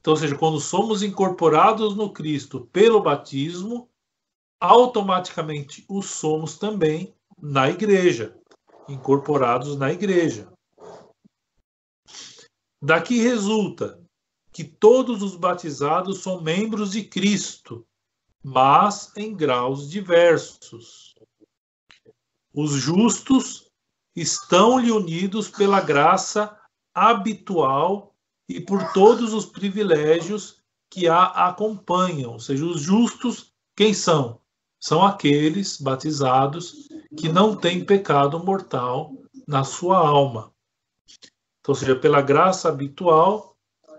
[0.00, 3.88] Então, ou seja, quando somos incorporados no Cristo pelo batismo,
[4.58, 8.36] automaticamente o somos também na igreja,
[8.88, 10.50] incorporados na igreja.
[12.82, 14.02] Daqui resulta
[14.52, 17.86] que todos os batizados são membros de Cristo,
[18.42, 21.14] mas em graus diversos.
[22.54, 23.70] Os justos
[24.16, 26.58] estão-lhe unidos pela graça
[26.94, 28.09] habitual
[28.56, 30.58] e por todos os privilégios
[30.90, 32.32] que a acompanham.
[32.32, 34.40] Ou seja, os justos, quem são?
[34.78, 39.12] São aqueles batizados que não têm pecado mortal
[39.46, 40.52] na sua alma.
[41.60, 43.56] Então, ou seja, pela graça habitual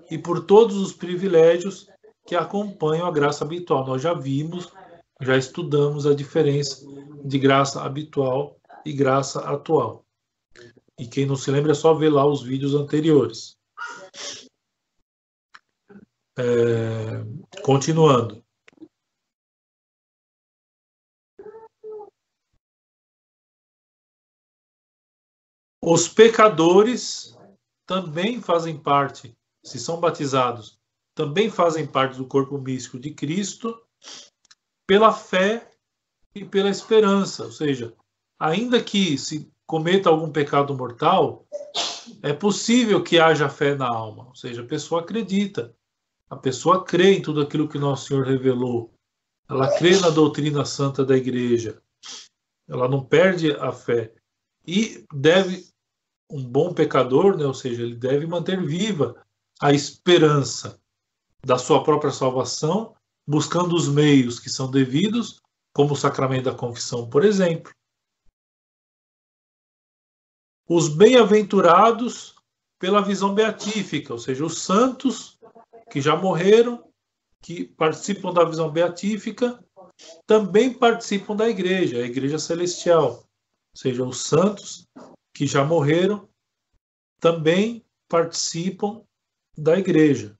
[0.09, 1.87] e por todos os privilégios
[2.25, 3.85] que acompanham a graça habitual.
[3.85, 4.69] Nós já vimos,
[5.21, 6.85] já estudamos a diferença
[7.23, 10.03] de graça habitual e graça atual.
[10.99, 13.60] E quem não se lembra é só ver lá os vídeos anteriores.
[16.37, 18.43] É, continuando.
[25.83, 27.35] Os pecadores
[27.87, 30.79] também fazem parte, se são batizados,
[31.15, 33.81] também fazem parte do corpo místico de Cristo
[34.87, 35.69] pela fé
[36.35, 37.45] e pela esperança.
[37.45, 37.95] Ou seja,
[38.39, 41.47] ainda que se cometa algum pecado mortal,
[42.21, 45.75] é possível que haja fé na alma, ou seja, a pessoa acredita,
[46.31, 48.93] a pessoa crê em tudo aquilo que nosso Senhor revelou,
[49.49, 51.83] ela crê na doutrina santa da igreja,
[52.69, 54.15] ela não perde a fé.
[54.65, 55.67] E deve
[56.29, 59.21] um bom pecador, né, ou seja, ele deve manter viva
[59.59, 60.79] a esperança
[61.45, 62.95] da sua própria salvação,
[63.27, 65.41] buscando os meios que são devidos,
[65.73, 67.73] como o sacramento da confissão, por exemplo,
[70.65, 72.35] os bem-aventurados
[72.79, 75.40] pela visão beatífica, ou seja, os santos
[75.91, 76.89] que já morreram,
[77.41, 79.61] que participam da visão beatífica,
[80.25, 83.09] também participam da igreja, a igreja celestial.
[83.73, 84.87] Ou seja, os santos
[85.33, 86.29] que já morreram
[87.19, 89.03] também participam
[89.57, 90.37] da igreja.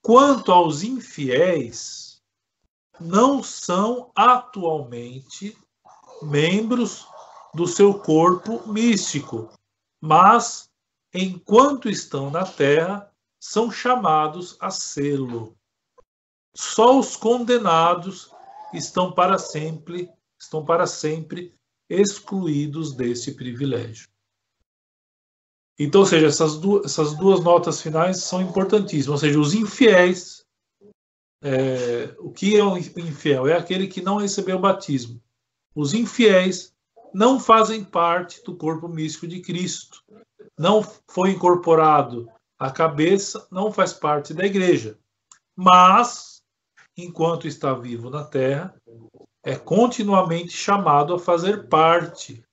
[0.00, 2.22] Quanto aos infiéis,
[2.98, 5.56] não são atualmente
[6.22, 7.06] membros
[7.54, 9.50] do seu corpo místico,
[10.00, 10.70] mas,
[11.12, 13.09] enquanto estão na terra,
[13.40, 15.56] são chamados a selo.
[16.54, 18.30] Só os condenados
[18.74, 21.54] estão para sempre, estão para sempre
[21.88, 24.08] excluídos desse privilégio.
[25.78, 29.08] Então, ou seja, essas duas, essas duas notas finais são importantíssimas.
[29.08, 30.44] Ou seja, os infiéis,
[31.42, 33.48] é, o que é o infiel?
[33.48, 35.20] É aquele que não recebeu o batismo.
[35.74, 36.74] Os infiéis
[37.14, 40.04] não fazem parte do corpo místico de Cristo.
[40.58, 44.98] Não foi incorporado à cabeça, não faz parte da igreja.
[45.56, 46.42] Mas,
[46.94, 48.74] enquanto está vivo na terra,
[49.42, 52.44] é continuamente chamado a fazer parte,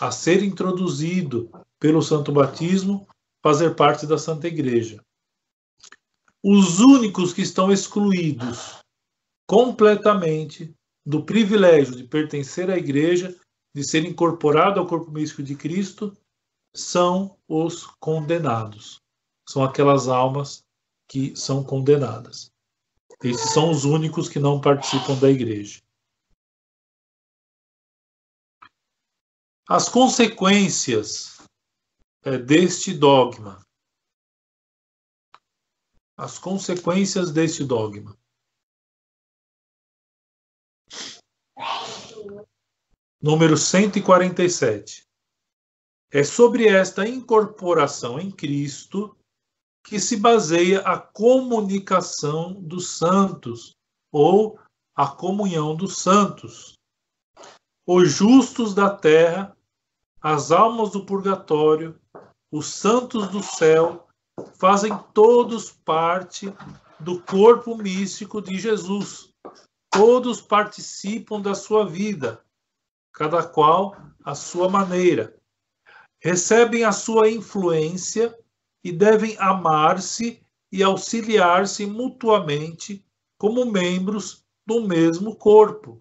[0.00, 3.08] a ser introduzido pelo santo batismo,
[3.42, 5.04] fazer parte da Santa Igreja.
[6.40, 8.78] Os únicos que estão excluídos
[9.48, 10.72] completamente
[11.04, 13.36] do privilégio de pertencer à igreja
[13.74, 16.16] de ser incorporado ao corpo místico de Cristo
[16.74, 19.01] são os condenados.
[19.52, 20.64] São aquelas almas
[21.06, 22.50] que são condenadas.
[23.22, 25.82] Esses são os únicos que não participam da igreja.
[29.68, 31.46] As consequências
[32.22, 33.62] é, deste dogma.
[36.16, 38.16] As consequências deste dogma.
[43.20, 45.06] número 147.
[46.10, 49.14] É sobre esta incorporação em Cristo
[49.84, 53.76] que se baseia a comunicação dos santos,
[54.10, 54.58] ou
[54.94, 56.78] a comunhão dos santos.
[57.86, 59.56] Os justos da terra,
[60.20, 61.98] as almas do purgatório,
[62.50, 64.06] os santos do céu,
[64.58, 66.52] fazem todos parte
[67.00, 69.30] do corpo místico de Jesus.
[69.90, 72.44] Todos participam da sua vida,
[73.12, 75.36] cada qual à sua maneira.
[76.20, 78.38] Recebem a sua influência
[78.84, 83.04] e devem amar-se e auxiliar-se mutuamente
[83.38, 86.00] como membros do mesmo corpo.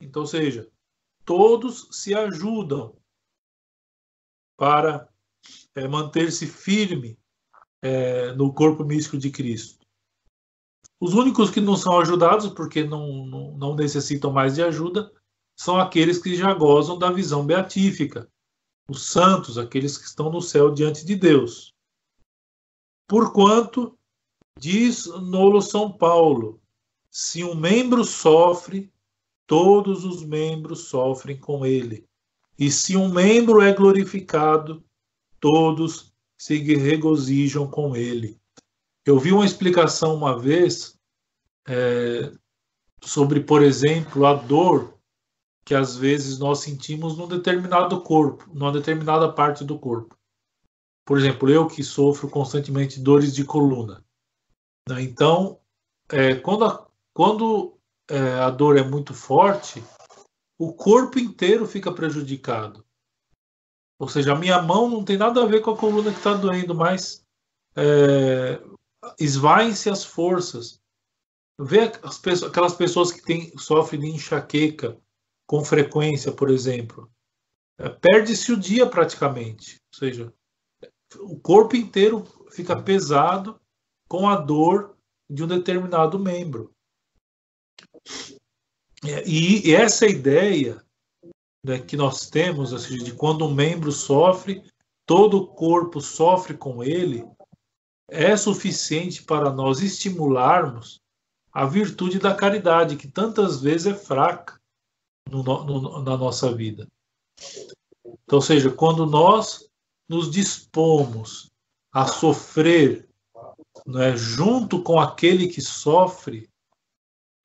[0.00, 0.70] Então, seja,
[1.24, 2.96] todos se ajudam
[4.56, 5.08] para
[5.74, 7.18] é, manter-se firme
[7.82, 9.80] é, no corpo místico de Cristo.
[11.00, 15.10] Os únicos que não são ajudados, porque não, não, não necessitam mais de ajuda,
[15.58, 18.30] são aqueles que já gozam da visão beatífica,
[18.90, 21.72] os santos, aqueles que estão no céu diante de Deus.
[23.06, 23.96] Porquanto,
[24.58, 26.60] diz Nolo São Paulo,
[27.10, 28.92] se um membro sofre,
[29.46, 32.04] todos os membros sofrem com ele.
[32.58, 34.84] E se um membro é glorificado,
[35.38, 38.38] todos se regozijam com ele.
[39.06, 40.98] Eu vi uma explicação uma vez
[41.66, 42.32] é,
[43.02, 44.99] sobre, por exemplo, a dor
[45.70, 50.18] que às vezes nós sentimos num determinado corpo, numa determinada parte do corpo.
[51.06, 54.04] Por exemplo, eu que sofro constantemente dores de coluna.
[54.88, 55.00] Né?
[55.00, 55.60] Então,
[56.08, 57.78] é, quando, a, quando
[58.10, 59.80] é, a dor é muito forte,
[60.58, 62.84] o corpo inteiro fica prejudicado.
[63.96, 66.34] Ou seja, a minha mão não tem nada a ver com a coluna que está
[66.34, 67.24] doendo, mas
[67.76, 68.60] é,
[69.20, 70.82] esvaem-se as forças.
[71.60, 75.00] Vê as pessoas, aquelas pessoas que tem, sofrem de enxaqueca
[75.50, 77.10] com frequência, por exemplo.
[77.76, 79.80] É, Perde-se o dia praticamente.
[79.92, 80.32] Ou seja,
[81.16, 82.22] o corpo inteiro
[82.52, 83.60] fica pesado
[84.08, 84.96] com a dor
[85.28, 86.72] de um determinado membro.
[89.26, 90.84] E, e essa ideia
[91.66, 94.62] né, que nós temos, assim, de quando um membro sofre,
[95.04, 97.28] todo o corpo sofre com ele,
[98.08, 101.00] é suficiente para nós estimularmos
[101.52, 104.59] a virtude da caridade, que tantas vezes é fraca
[105.28, 106.86] no, no, na nossa vida.
[108.04, 109.68] Então, ou seja, quando nós
[110.08, 111.50] nos dispomos
[111.92, 113.08] a sofrer
[113.86, 116.48] né, junto com aquele que sofre,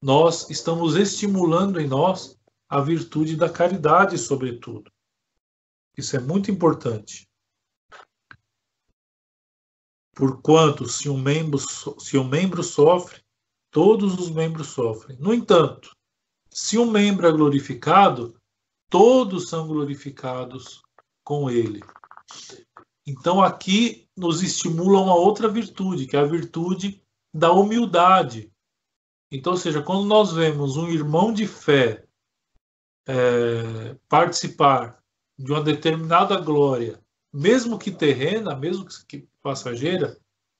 [0.01, 4.91] nós estamos estimulando em nós a virtude da caridade, sobretudo.
[5.97, 7.27] Isso é muito importante.
[10.13, 11.59] Porquanto, se um membro,
[11.99, 13.23] se um membro sofre,
[13.71, 15.17] todos os membros sofrem.
[15.17, 15.94] No entanto,
[16.55, 18.39] se um membro é glorificado,
[18.89, 20.81] todos são glorificados
[21.21, 21.81] com ele.
[23.05, 27.03] Então, aqui nos estimula uma outra virtude, que é a virtude
[27.33, 28.49] da humildade.
[29.29, 32.05] Então, ou seja, quando nós vemos um irmão de fé
[33.05, 35.03] é, participar
[35.37, 37.03] de uma determinada glória,
[37.33, 40.17] mesmo que terrena, mesmo que passageira,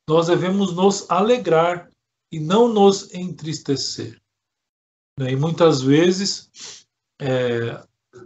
[0.10, 1.90] nós devemos nos alegrar
[2.30, 4.22] e não nos entristecer.
[5.20, 5.32] Né?
[5.32, 6.86] E muitas vezes
[7.20, 7.82] é,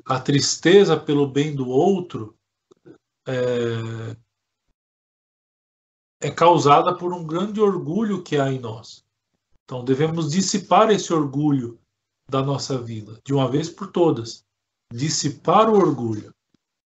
[0.06, 2.36] a tristeza pelo bem do outro
[3.28, 4.16] é,
[6.22, 9.04] é causada por um grande orgulho que há em nós.
[9.64, 11.80] Então devemos dissipar esse orgulho
[12.30, 14.44] da nossa vida, de uma vez por todas.
[14.92, 16.34] Dissipar o orgulho.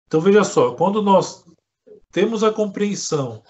[0.07, 1.45] Então veja só, quando nós
[2.11, 3.43] temos a compreensão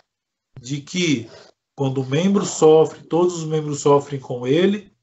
[0.60, 1.28] de que
[1.76, 4.95] quando o membro sofre, todos os membros sofrem com ele,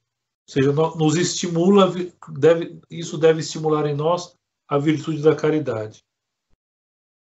[0.48, 1.92] seja, nos estimula,
[2.30, 4.36] deve, isso deve estimular em nós
[4.68, 6.04] a virtude da caridade.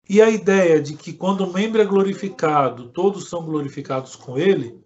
[0.09, 4.81] E a ideia de que quando o membro é glorificado, todos são glorificados com ele,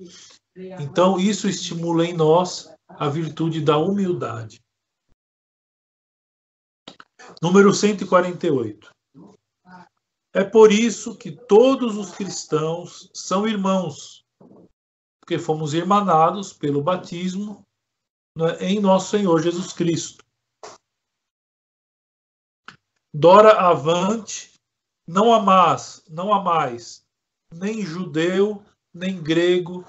[0.80, 4.60] então isso estimula em nós a virtude da humildade.
[7.40, 8.90] Número 148.
[10.34, 14.24] É por isso que todos os cristãos são irmãos,
[15.20, 17.64] porque fomos irmanados pelo batismo
[18.36, 20.24] né, em nosso Senhor Jesus Cristo.
[23.14, 24.52] Dora avante,
[25.06, 27.04] não amás, não amais,
[27.52, 29.84] nem judeu, nem grego,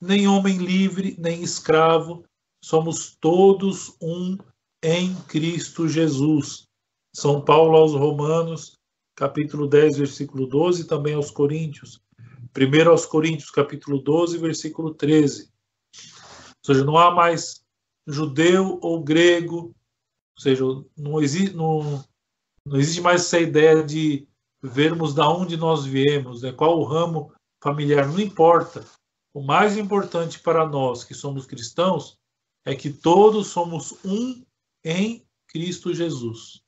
[0.00, 2.24] nem homem livre, nem escravo,
[2.64, 4.38] somos todos um
[4.82, 6.66] em Cristo Jesus.
[7.14, 8.78] São Paulo aos Romanos,
[9.14, 12.00] capítulo 10, versículo 12, e também aos Coríntios.
[12.52, 15.50] Primeiro aos Coríntios, capítulo 12, versículo 13.
[15.94, 17.61] Ou seja, não há mais
[18.06, 19.74] judeu ou grego,
[20.36, 20.64] ou seja,
[20.96, 22.04] não existe, não,
[22.66, 24.26] não existe mais essa ideia de
[24.62, 27.32] vermos da onde nós viemos, né, qual o ramo
[27.62, 28.84] familiar, não importa.
[29.34, 32.18] O mais importante para nós que somos cristãos
[32.64, 34.44] é que todos somos um
[34.84, 36.62] em Cristo Jesus.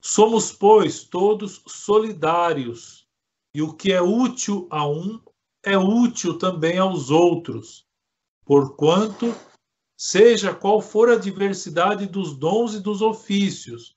[0.00, 3.06] Somos, pois, todos solidários,
[3.54, 5.20] e o que é útil a um
[5.64, 7.85] é útil também aos outros,
[8.46, 9.34] porquanto,
[9.98, 13.96] seja qual for a diversidade dos dons e dos ofícios,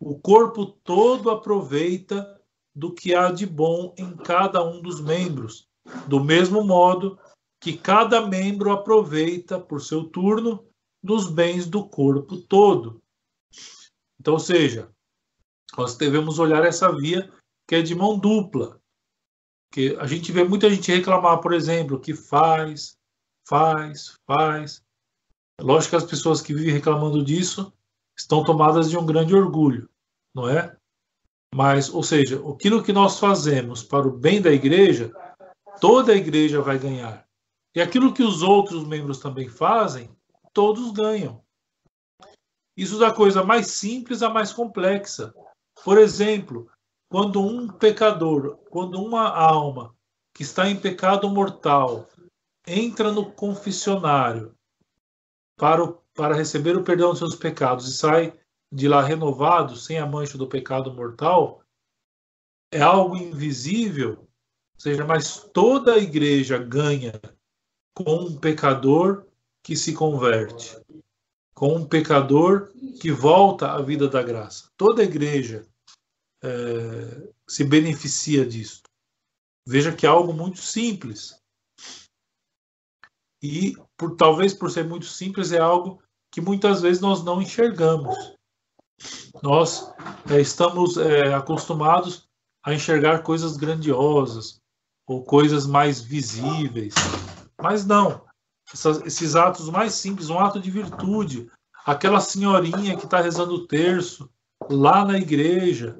[0.00, 2.40] o corpo todo aproveita
[2.74, 5.68] do que há de bom em cada um dos membros,
[6.08, 7.18] do mesmo modo
[7.60, 10.64] que cada membro aproveita, por seu turno,
[11.02, 13.02] dos bens do corpo todo.
[14.18, 14.90] Então, ou seja,
[15.76, 17.30] nós devemos olhar essa via
[17.68, 18.80] que é de mão dupla.
[19.72, 22.98] Que a gente vê muita gente reclamar, por exemplo, que faz,
[23.50, 24.80] faz, faz.
[25.60, 27.72] Lógico que as pessoas que vivem reclamando disso
[28.16, 29.90] estão tomadas de um grande orgulho,
[30.32, 30.76] não é?
[31.52, 35.12] Mas, ou seja, aquilo que nós fazemos para o bem da igreja,
[35.80, 37.26] toda a igreja vai ganhar.
[37.74, 40.08] E aquilo que os outros membros também fazem,
[40.52, 41.42] todos ganham.
[42.76, 45.34] Isso da coisa mais simples à mais complexa.
[45.84, 46.70] Por exemplo,
[47.08, 49.92] quando um pecador, quando uma alma
[50.32, 52.08] que está em pecado mortal
[52.70, 54.54] entra no confessionário
[55.56, 58.38] para, o, para receber o perdão dos seus pecados e sai
[58.72, 61.64] de lá renovado, sem a mancha do pecado mortal,
[62.72, 67.20] é algo invisível, ou seja, mas toda a igreja ganha
[67.92, 69.26] com um pecador
[69.62, 70.80] que se converte,
[71.52, 74.70] com um pecador que volta à vida da graça.
[74.76, 75.66] Toda a igreja
[76.42, 78.82] é, se beneficia disso.
[79.66, 81.39] Veja que é algo muito simples.
[83.42, 88.16] E por talvez por ser muito simples é algo que muitas vezes nós não enxergamos.
[89.42, 89.92] Nós
[90.30, 92.28] é, estamos é, acostumados
[92.62, 94.60] a enxergar coisas grandiosas
[95.06, 96.94] ou coisas mais visíveis,
[97.60, 98.22] mas não.
[98.72, 101.50] Essas, esses atos mais simples, um ato de virtude,
[101.84, 104.30] aquela senhorinha que está rezando o terço
[104.68, 105.98] lá na igreja,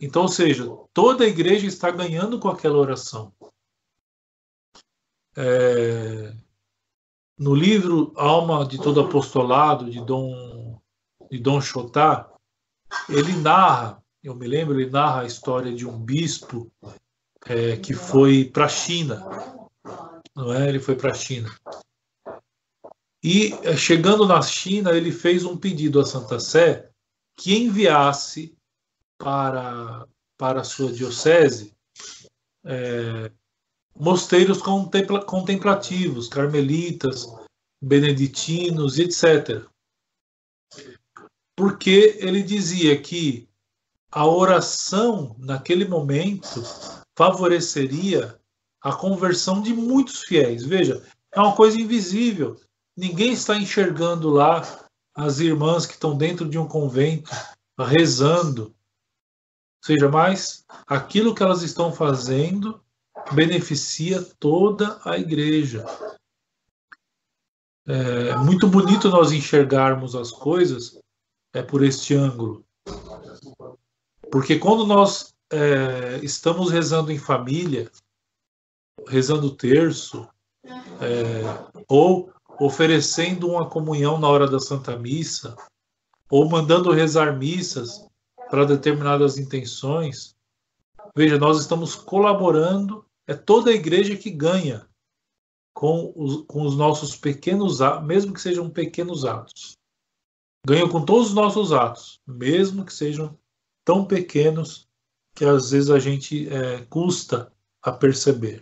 [0.00, 3.32] então, ou seja, toda a igreja está ganhando com aquela oração.
[5.36, 6.34] É,
[7.38, 10.80] no livro Alma de Todo Apostolado, de Dom,
[11.30, 12.28] de Dom Chotá,
[13.08, 16.70] ele narra, eu me lembro, ele narra a história de um bispo
[17.46, 19.24] é, que foi para a China.
[20.34, 20.68] Não é?
[20.68, 21.48] Ele foi para a China.
[23.22, 26.90] E é, chegando na China, ele fez um pedido à Santa Sé
[27.36, 28.56] que enviasse
[29.16, 31.76] para, para a sua diocese
[32.64, 33.30] é,
[33.98, 37.26] mosteiros contempla, contemplativos, carmelitas,
[37.82, 39.64] beneditinos, etc.
[41.56, 43.48] Porque ele dizia que
[44.10, 46.62] a oração, naquele momento,
[47.16, 48.38] favoreceria
[48.80, 50.64] a conversão de muitos fiéis.
[50.64, 52.60] Veja, é uma coisa invisível.
[52.96, 54.62] Ninguém está enxergando lá
[55.14, 57.30] as irmãs que estão dentro de um convento
[57.78, 58.74] rezando,
[59.84, 62.80] seja, mais aquilo que elas estão fazendo
[63.32, 65.84] beneficia toda a igreja.
[67.86, 70.98] É muito bonito nós enxergarmos as coisas
[71.54, 72.64] é por este ângulo.
[74.30, 77.90] Porque quando nós é, estamos rezando em família,
[79.06, 80.28] rezando terço,
[81.00, 85.56] é, ou oferecendo uma comunhão na hora da Santa Missa,
[86.30, 88.06] ou mandando rezar missas
[88.50, 90.36] para determinadas intenções.
[91.16, 94.88] Veja, nós estamos colaborando, é toda a igreja que ganha
[95.74, 99.76] com os, com os nossos pequenos atos, mesmo que sejam pequenos atos.
[100.66, 103.38] Ganha com todos os nossos atos, mesmo que sejam
[103.84, 104.88] tão pequenos
[105.36, 107.52] que às vezes a gente é, custa
[107.82, 108.60] a perceber.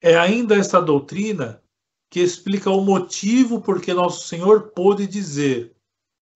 [0.00, 1.62] É ainda esta doutrina
[2.10, 5.74] que explica o motivo por que nosso Senhor pôde dizer: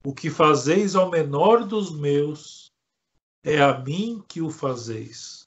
[0.04, 2.65] O que fazeis ao menor dos meus,
[3.46, 5.46] é a mim que o fazeis.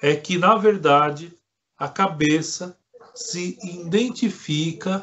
[0.00, 1.36] É que, na verdade,
[1.76, 2.78] a cabeça
[3.16, 5.02] se identifica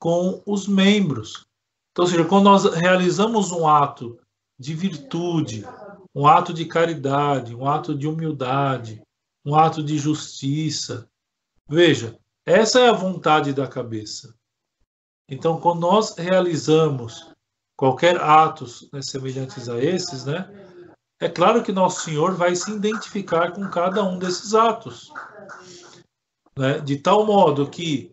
[0.00, 1.44] com os membros.
[1.92, 4.18] Então, ou seja, quando nós realizamos um ato
[4.58, 5.64] de virtude,
[6.12, 9.00] um ato de caridade, um ato de humildade,
[9.44, 11.08] um ato de justiça,
[11.68, 14.34] veja, essa é a vontade da cabeça.
[15.28, 17.32] Então, quando nós realizamos
[17.76, 20.71] qualquer atos né, semelhantes a esses, né,
[21.22, 25.12] é claro que nosso Senhor vai se identificar com cada um desses atos,
[26.58, 28.12] né, de tal modo que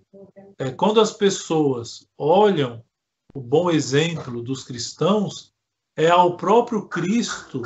[0.59, 2.85] é, quando as pessoas olham
[3.33, 5.51] o bom exemplo dos cristãos,
[5.97, 7.63] é ao próprio Cristo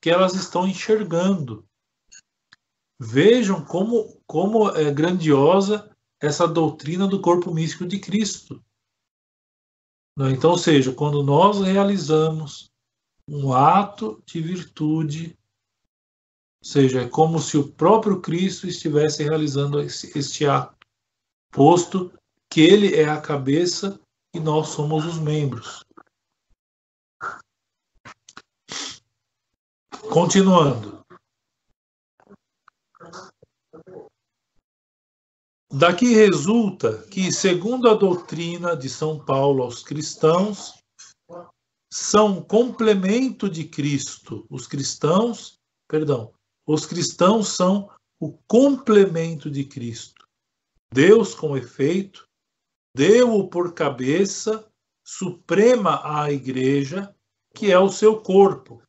[0.00, 1.66] que elas estão enxergando.
[3.00, 5.90] Vejam como, como é grandiosa
[6.22, 8.62] essa doutrina do corpo místico de Cristo.
[10.16, 10.30] Né?
[10.30, 12.72] Então, ou seja, quando nós realizamos
[13.28, 15.38] um ato de virtude,
[16.62, 20.86] ou seja, é como se o próprio Cristo estivesse realizando este ato,
[21.50, 22.12] posto
[22.50, 24.00] que ele é a cabeça
[24.34, 25.84] e nós somos os membros.
[30.10, 31.04] Continuando.
[35.72, 40.83] Daqui resulta que, segundo a doutrina de São Paulo aos cristãos,
[41.96, 44.44] são complemento de Cristo.
[44.50, 46.34] Os cristãos, perdão,
[46.66, 47.88] os cristãos são
[48.18, 50.26] o complemento de Cristo.
[50.92, 52.28] Deus, com efeito,
[52.96, 54.68] deu-o por cabeça
[55.04, 57.14] suprema à igreja,
[57.54, 58.82] que é o seu corpo,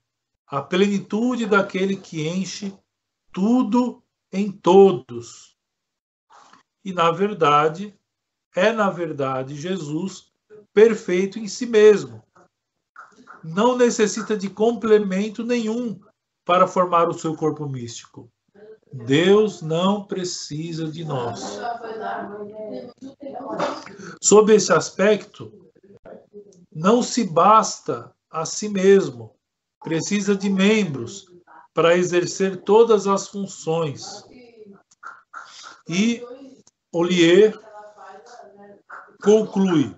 [0.47, 2.75] a plenitude daquele que enche
[3.31, 4.01] tudo
[4.31, 5.55] em todos
[6.83, 7.95] e, na verdade,
[8.55, 10.33] é, na verdade, Jesus
[10.73, 12.24] perfeito em si mesmo.
[13.53, 15.99] Não necessita de complemento nenhum
[16.43, 18.27] para formar o seu corpo místico.
[18.91, 21.59] Deus não precisa de nós.
[24.21, 25.69] Sob esse aspecto,
[26.73, 29.35] não se basta a si mesmo,
[29.83, 31.31] precisa de membros
[31.73, 34.23] para exercer todas as funções.
[35.87, 36.23] E
[36.91, 37.57] Olier
[39.21, 39.95] conclui: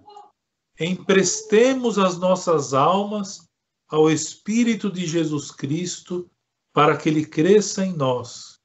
[0.80, 3.48] emprestemos as nossas almas
[3.88, 6.30] ao Espírito de Jesus Cristo
[6.74, 8.60] para que ele cresça em nós.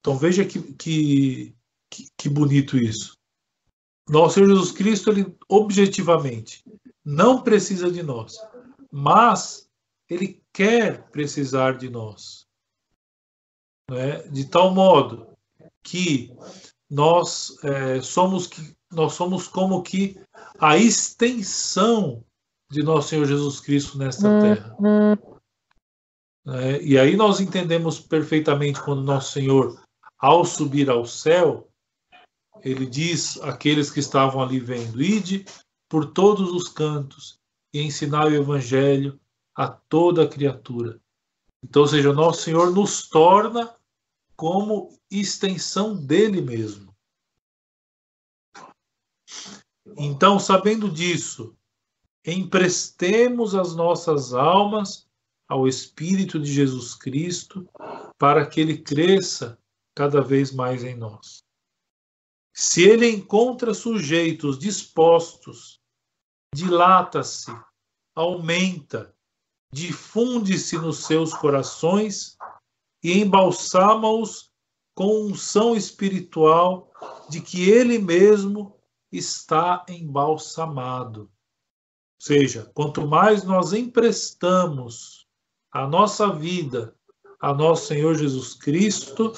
[0.00, 1.56] Então veja que, que,
[2.16, 3.16] que bonito isso.
[4.08, 6.62] Nosso Senhor Jesus Cristo, ele objetivamente
[7.04, 8.36] não precisa de nós,
[8.90, 9.68] mas
[10.08, 12.46] ele quer precisar de nós.
[13.90, 14.22] Né?
[14.28, 15.34] De tal modo
[15.82, 16.34] que
[16.90, 20.20] nós é, somos que nós somos como que
[20.58, 22.24] a extensão
[22.70, 24.40] de nosso Senhor Jesus Cristo nesta uhum.
[24.40, 24.76] terra.
[26.46, 29.80] É, e aí nós entendemos perfeitamente quando nosso Senhor,
[30.18, 31.68] ao subir ao céu,
[32.62, 35.44] ele diz àqueles que estavam ali vendo: Ide
[35.88, 37.38] por todos os cantos
[37.72, 39.18] e ensinai o Evangelho
[39.54, 41.00] a toda criatura.
[41.62, 43.74] Então, ou seja, nosso Senhor nos torna
[44.36, 46.94] como extensão dele mesmo.
[49.96, 51.56] Então, sabendo disso,
[52.24, 55.06] emprestemos as nossas almas
[55.46, 57.68] ao Espírito de Jesus Cristo
[58.18, 59.58] para que ele cresça
[59.94, 61.44] cada vez mais em nós.
[62.52, 65.80] Se ele encontra sujeitos dispostos,
[66.54, 67.50] dilata-se,
[68.14, 69.14] aumenta,
[69.72, 72.36] difunde-se nos seus corações
[73.04, 74.50] e embalsama-os
[74.94, 76.90] com unção espiritual
[77.28, 78.74] de que ele mesmo
[79.12, 81.22] está embalsamado.
[81.22, 81.28] Ou
[82.18, 85.26] seja, quanto mais nós emprestamos
[85.70, 86.96] a nossa vida
[87.38, 89.32] a nosso Senhor Jesus Cristo,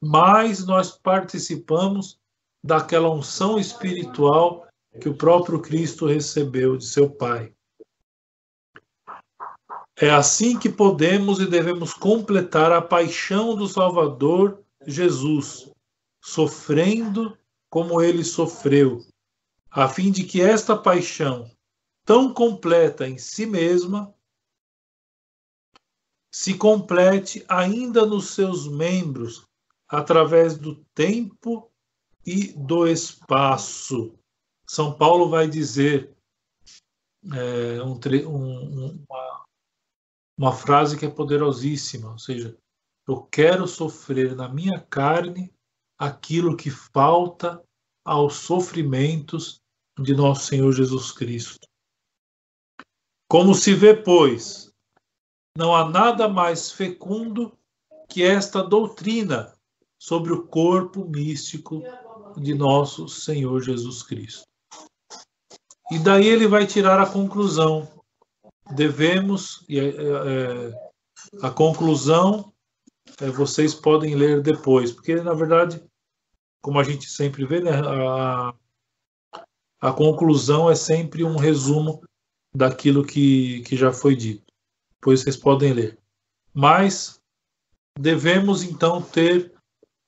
[0.00, 2.18] mais nós participamos
[2.64, 4.66] daquela unção espiritual
[4.98, 7.55] que o próprio Cristo recebeu de seu Pai.
[9.98, 15.70] É assim que podemos e devemos completar a paixão do Salvador Jesus,
[16.22, 17.36] sofrendo
[17.70, 19.04] como ele sofreu,
[19.70, 21.50] a fim de que esta paixão,
[22.04, 24.14] tão completa em si mesma,
[26.30, 29.46] se complete ainda nos seus membros,
[29.88, 31.70] através do tempo
[32.26, 34.12] e do espaço.
[34.68, 36.14] São Paulo vai dizer
[37.32, 39.25] é, um, um, uma,
[40.38, 42.56] uma frase que é poderosíssima, ou seja,
[43.08, 45.52] eu quero sofrer na minha carne
[45.98, 47.62] aquilo que falta
[48.04, 49.60] aos sofrimentos
[49.98, 51.66] de nosso Senhor Jesus Cristo.
[53.28, 54.70] Como se vê, pois,
[55.56, 57.56] não há nada mais fecundo
[58.08, 59.56] que esta doutrina
[59.98, 61.82] sobre o corpo místico
[62.36, 64.44] de nosso Senhor Jesus Cristo.
[65.90, 67.95] E daí ele vai tirar a conclusão
[68.74, 70.72] devemos, e é, é,
[71.42, 72.52] a conclusão
[73.20, 75.82] é, vocês podem ler depois, porque na verdade,
[76.60, 78.54] como a gente sempre vê, né, a,
[79.80, 82.02] a conclusão é sempre um resumo
[82.54, 84.44] daquilo que, que já foi dito.
[84.94, 85.98] Depois vocês podem ler.
[86.52, 87.20] Mas
[87.98, 89.54] devemos então ter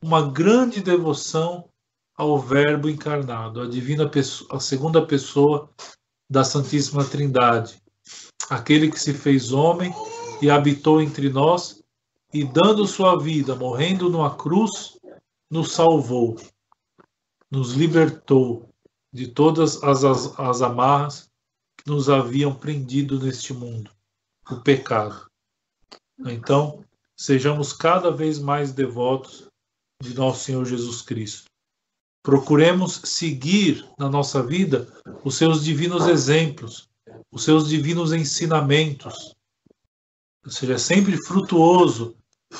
[0.02, 1.68] uma grande devoção
[2.16, 5.70] ao Verbo encarnado, a divina pessoa, a segunda pessoa
[6.28, 7.80] da Santíssima Trindade,
[8.48, 9.92] aquele que se fez homem
[10.40, 11.82] e habitou entre nós
[12.32, 14.98] e dando sua vida, morrendo numa cruz,
[15.50, 16.36] nos salvou,
[17.50, 18.68] nos libertou
[19.12, 21.30] de todas as, as, as amarras
[21.78, 23.90] que nos haviam prendido neste mundo,
[24.50, 25.26] o pecado.
[26.26, 26.84] Então,
[27.16, 29.48] sejamos cada vez mais devotos
[30.02, 31.48] de nosso Senhor Jesus Cristo.
[32.22, 34.86] Procuremos seguir na nossa vida
[35.24, 36.87] os seus divinos exemplos,
[37.30, 39.34] os seus divinos ensinamentos.
[40.44, 42.16] Ou seja, é sempre frutuoso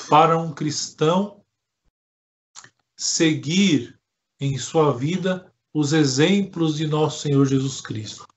[0.09, 1.43] para um cristão
[2.95, 3.99] seguir
[4.39, 8.27] em sua vida os exemplos de nosso Senhor Jesus Cristo.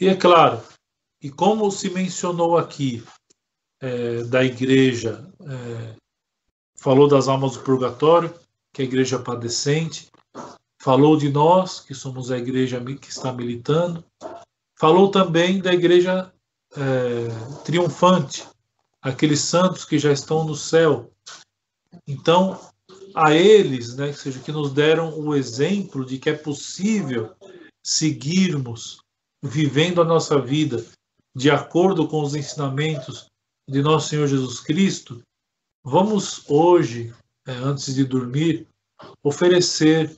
[0.00, 0.62] E é claro,
[1.20, 3.02] e como se mencionou aqui
[3.80, 5.96] é, da igreja, é,
[6.76, 8.34] falou das almas do purgatório,
[8.72, 10.10] que é a igreja padecente,
[10.78, 14.04] falou de nós, que somos a igreja que está militando,
[14.84, 16.30] falou também da igreja
[16.76, 18.46] é, triunfante,
[19.00, 21.10] aqueles santos que já estão no céu.
[22.06, 22.60] Então,
[23.14, 27.34] a eles, né, seja, que nos deram o exemplo de que é possível
[27.82, 28.98] seguirmos
[29.42, 30.84] vivendo a nossa vida
[31.34, 33.30] de acordo com os ensinamentos
[33.66, 35.22] de nosso Senhor Jesus Cristo,
[35.82, 37.10] vamos hoje,
[37.46, 38.68] é, antes de dormir,
[39.22, 40.14] oferecer,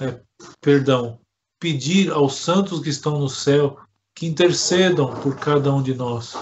[0.00, 0.18] é,
[0.62, 1.20] perdão,
[1.62, 3.78] pedir aos santos que estão no céu
[4.16, 6.36] que intercedam por cada um de nós.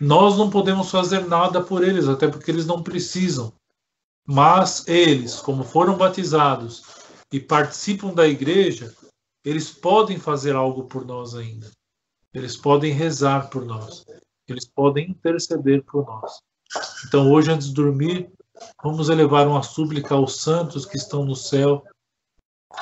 [0.00, 3.52] Nós não podemos fazer nada por eles, até porque eles não precisam.
[4.26, 6.82] Mas eles, como foram batizados
[7.32, 8.92] e participam da igreja,
[9.44, 11.70] eles podem fazer algo por nós ainda.
[12.34, 14.04] Eles podem rezar por nós.
[14.48, 16.40] Eles podem interceder por nós.
[17.06, 18.28] Então, hoje, antes de dormir,
[18.82, 21.84] vamos elevar uma súplica aos santos que estão no céu,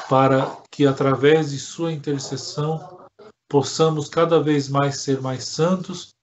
[0.09, 3.07] para que, através de sua intercessão,
[3.49, 6.15] possamos cada vez mais ser mais santos,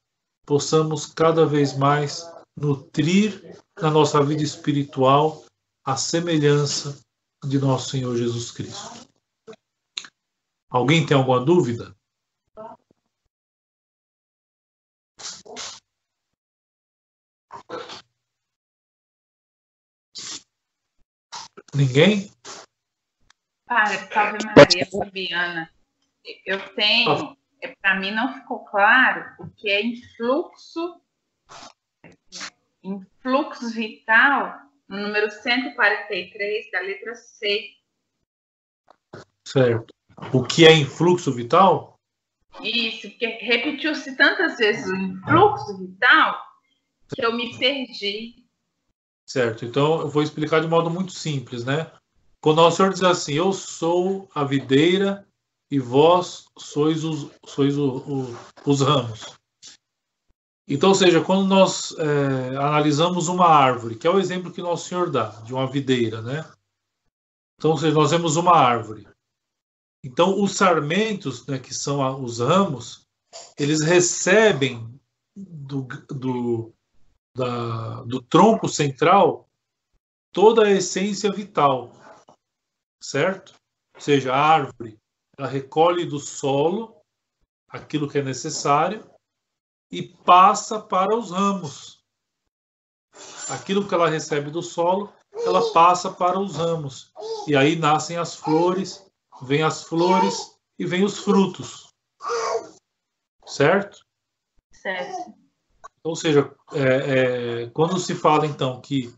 [0.46, 5.44] possamos cada vez mais nutrir na nossa vida espiritual
[5.86, 7.00] a semelhança
[7.46, 9.08] de nosso Senhor Jesus Cristo.
[10.70, 11.96] Alguém tem alguma dúvida?
[21.74, 22.32] Ninguém?
[23.68, 25.70] Padre, salve Maria Fabiana.
[26.46, 31.02] Eu tenho, é, para mim não ficou claro o que é influxo,
[32.82, 34.58] influxo vital
[34.88, 37.72] no número 143 da letra C.
[39.46, 39.94] Certo.
[40.34, 42.00] O que é influxo vital?
[42.62, 46.42] Isso, porque repetiu-se tantas vezes o influxo vital
[47.14, 48.46] que eu me perdi.
[49.26, 49.66] Certo.
[49.66, 51.92] Então eu vou explicar de modo muito simples, né?
[52.42, 55.28] Quando o Senhor diz assim, eu sou a videira
[55.70, 59.38] e vós sois os, sois o, o, os ramos.
[60.68, 64.90] Então, ou seja, quando nós é, analisamos uma árvore, que é o exemplo que nosso
[64.90, 66.46] Senhor dá, de uma videira, né?
[67.58, 69.08] Então, ou seja, nós vemos uma árvore.
[70.04, 73.08] Então, os sarmentos, né, que são os ramos,
[73.58, 74.88] eles recebem
[75.36, 76.74] do, do,
[77.36, 79.48] da, do tronco central
[80.32, 81.94] toda a essência vital,
[83.08, 83.54] certo?
[83.96, 85.00] Ou seja, a árvore
[85.38, 87.00] ela recolhe do solo
[87.70, 89.10] aquilo que é necessário
[89.90, 92.04] e passa para os ramos.
[93.50, 95.14] Aquilo que ela recebe do solo,
[95.46, 97.14] ela passa para os ramos.
[97.48, 99.06] E aí nascem as flores,
[99.42, 101.94] vêm as flores e vêm os frutos.
[103.46, 104.06] Certo?
[104.74, 105.34] Certo.
[106.04, 109.14] Ou seja, é, é, quando se fala então que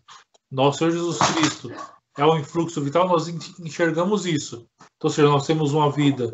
[0.52, 1.70] nosso Senhor Jesus Cristo
[2.18, 3.28] é o influxo vital, nós
[3.60, 4.68] enxergamos isso.
[4.78, 6.32] Então, ou seja, nós temos uma vida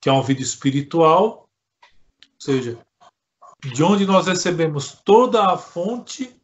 [0.00, 1.48] que é uma vida espiritual,
[2.22, 2.78] ou seja,
[3.72, 6.40] de onde nós recebemos toda a fonte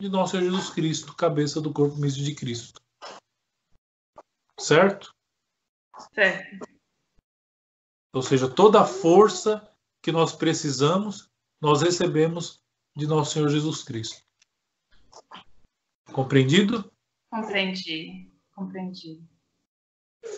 [0.00, 2.80] de nosso Senhor Jesus Cristo, cabeça do corpo místico de Cristo.
[4.58, 5.14] Certo?
[6.14, 6.66] Certo.
[8.14, 9.68] Ou seja, toda a força
[10.02, 11.28] que nós precisamos,
[11.60, 12.60] nós recebemos
[12.96, 14.22] de nosso Senhor Jesus Cristo.
[16.12, 16.90] Compreendido?
[17.30, 19.22] Compreendi, compreendi.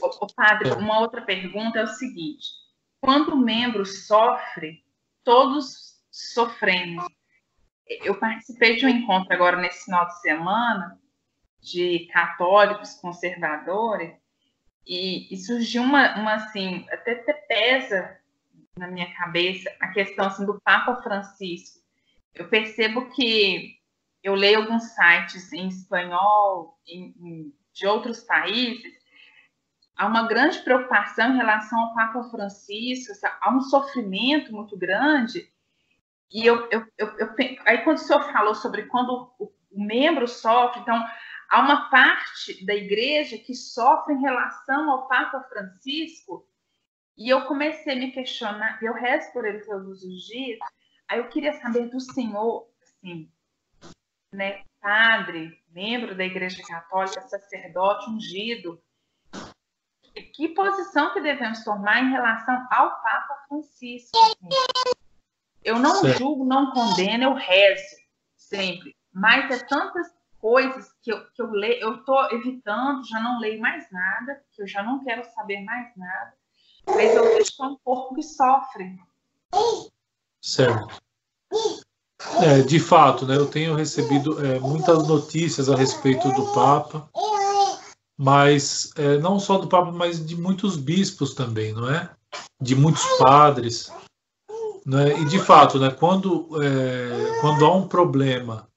[0.03, 2.49] O, padre, uma outra pergunta é o seguinte:
[3.01, 4.85] quando o membro sofre,
[5.25, 7.07] todos sofremos.
[7.87, 11.01] Eu participei de um encontro agora nesse final de semana
[11.61, 14.15] de católicos conservadores
[14.87, 18.19] e, e surgiu uma, uma assim, até, até pesa
[18.77, 21.81] na minha cabeça a questão assim, do Papa Francisco.
[22.35, 23.80] Eu percebo que
[24.23, 28.93] eu leio alguns sites em espanhol em, em, de outros países.
[29.97, 35.51] Há uma grande preocupação em relação ao Papa Francisco, há um sofrimento muito grande.
[36.31, 40.27] E eu, eu, eu, eu aí quando o senhor falou sobre quando o, o membro
[40.29, 41.05] sofre, então
[41.49, 46.47] há uma parte da igreja que sofre em relação ao Papa Francisco,
[47.17, 50.59] e eu comecei a me questionar, eu rezo por ele todos os dias,
[51.09, 53.31] aí eu queria saber do senhor, assim,
[54.33, 58.81] né, padre, membro da Igreja Católica, sacerdote ungido,
[60.35, 64.19] que posição que devemos tomar em relação ao Papa Francisco?
[65.63, 66.19] Eu não certo.
[66.19, 67.97] julgo, não condeno, eu rezo
[68.37, 68.97] sempre.
[69.13, 70.09] Mas é tantas
[70.39, 74.63] coisas que eu, que eu leio, eu estou evitando, já não leio mais nada, que
[74.63, 76.35] eu já não quero saber mais nada.
[76.87, 78.99] Mas eu vejo que é um corpo que sofre.
[80.41, 81.03] Certo.
[82.43, 87.09] É, de fato, né, eu tenho recebido é, muitas notícias a respeito do Papa
[88.23, 92.11] mas é, não só do Papa, mas de muitos bispos também, não é?
[92.61, 93.91] De muitos padres.
[94.85, 95.19] Né?
[95.19, 98.69] E de fato, né, quando, é, quando há um problema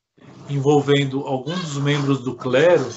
[0.50, 2.88] envolvendo alguns dos membros do clero,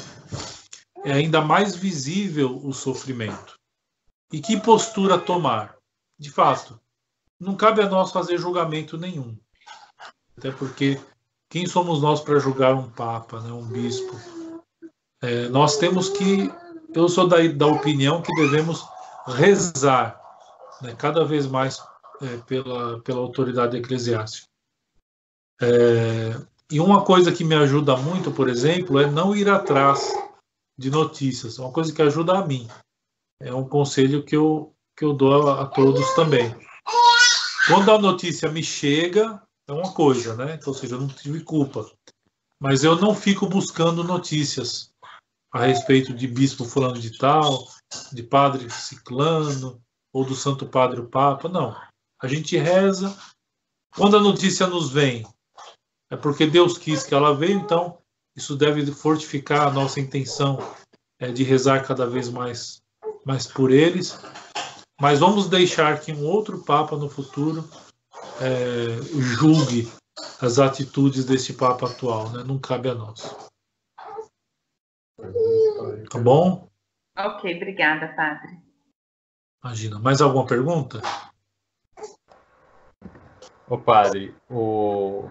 [1.04, 3.54] é ainda mais visível o sofrimento.
[4.32, 5.74] E que postura tomar?
[6.16, 6.78] De fato,
[7.40, 9.36] não cabe a nós fazer julgamento nenhum.
[10.38, 11.00] Até porque
[11.48, 14.14] quem somos nós para julgar um papa, né, um bispo?
[15.22, 16.52] É, nós temos que,
[16.94, 18.86] eu sou da, da opinião que devemos
[19.26, 20.20] rezar
[20.82, 21.82] né, cada vez mais
[22.20, 24.48] é, pela, pela autoridade eclesiástica.
[25.60, 26.36] É,
[26.70, 30.12] e uma coisa que me ajuda muito, por exemplo, é não ir atrás
[30.78, 31.58] de notícias.
[31.58, 32.68] Uma coisa que ajuda a mim.
[33.40, 36.54] É um conselho que eu, que eu dou a, a todos também.
[37.68, 40.58] Quando a notícia me chega, é uma coisa, né?
[40.64, 41.90] Ou seja, eu não tive culpa.
[42.60, 44.90] Mas eu não fico buscando notícias
[45.52, 47.66] a respeito de bispo fulano de tal,
[48.12, 49.80] de padre ciclano,
[50.12, 51.76] ou do santo padre o papa, não.
[52.20, 53.16] A gente reza.
[53.94, 55.26] Quando a notícia nos vem,
[56.10, 57.98] é porque Deus quis que ela veio, então
[58.36, 60.58] isso deve fortificar a nossa intenção
[61.18, 62.82] é, de rezar cada vez mais,
[63.24, 64.18] mais por eles.
[65.00, 67.68] Mas vamos deixar que um outro Papa no futuro
[68.40, 69.90] é, julgue
[70.40, 72.44] as atitudes desse Papa atual, né?
[72.44, 73.36] não cabe a nós.
[76.10, 76.68] Tá bom?
[77.18, 78.60] Ok, obrigada, padre.
[79.64, 79.98] Imagina.
[79.98, 81.00] Mais alguma pergunta?
[83.68, 85.28] Ô, padre, o...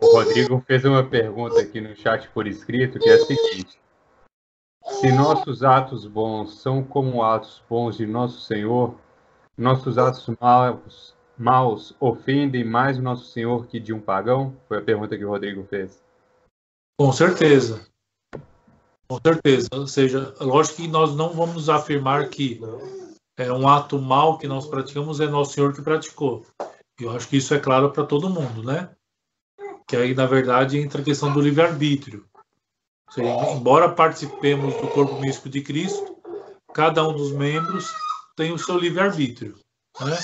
[0.00, 3.78] o Rodrigo fez uma pergunta aqui no chat por escrito, que é a seguinte.
[4.84, 8.98] Se nossos atos bons são como atos bons de nosso Senhor,
[9.56, 14.56] nossos atos maus, maus ofendem mais o nosso Senhor que de um pagão?
[14.68, 16.02] Foi a pergunta que o Rodrigo fez.
[16.98, 17.86] Com certeza.
[19.08, 19.68] Com certeza.
[19.72, 22.60] Ou seja, lógico que nós não vamos afirmar que
[23.36, 26.44] é um ato mal que nós praticamos é nosso Senhor que praticou.
[26.98, 28.90] Eu acho que isso é claro para todo mundo, né?
[29.86, 32.26] Que aí, na verdade, entra a questão do livre-arbítrio.
[33.54, 36.16] Embora participemos do corpo místico de Cristo,
[36.72, 37.94] cada um dos membros
[38.34, 39.58] tem o seu livre-arbítrio,
[40.00, 40.16] né?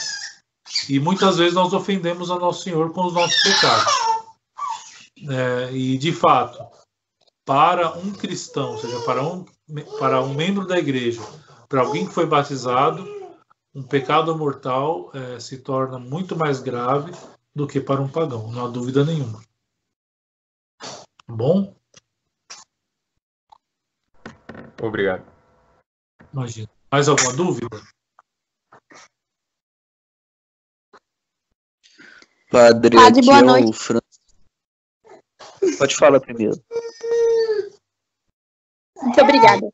[0.88, 3.92] E muitas vezes nós ofendemos a Nosso Senhor com os nossos pecados.
[5.28, 6.64] É, e, de fato,
[7.44, 9.44] para um cristão, ou seja, para um,
[9.98, 11.22] para um membro da igreja,
[11.68, 13.04] para alguém que foi batizado,
[13.74, 17.12] um pecado mortal é, se torna muito mais grave
[17.54, 19.42] do que para um pagão, não há dúvida nenhuma.
[21.28, 21.74] Bom?
[24.82, 25.24] Obrigado.
[26.32, 26.68] Imagina.
[26.90, 27.68] Mais alguma dúvida?
[32.52, 33.72] Padre, Padre boa é noite.
[33.72, 34.00] Fran...
[35.78, 36.62] Pode falar primeiro.
[39.00, 39.72] Muito obrigada.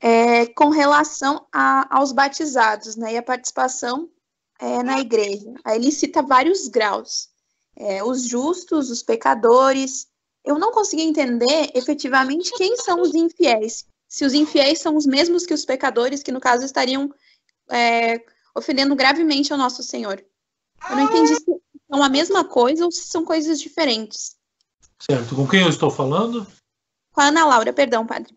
[0.00, 4.08] É, com relação a, aos batizados né, e a participação
[4.58, 7.28] é, na igreja, aí ele cita vários graus.
[7.76, 10.08] É, os justos, os pecadores.
[10.42, 13.84] Eu não consegui entender efetivamente quem são os infiéis.
[14.08, 17.12] Se os infiéis são os mesmos que os pecadores, que no caso estariam
[17.70, 18.18] é,
[18.54, 20.24] ofendendo gravemente ao nosso Senhor.
[20.88, 21.50] Eu não entendi se
[21.90, 24.36] são a mesma coisa ou se são coisas diferentes.
[25.00, 25.34] Certo.
[25.34, 26.46] Com quem eu estou falando?
[27.12, 28.36] Com a Ana Laura, perdão, padre.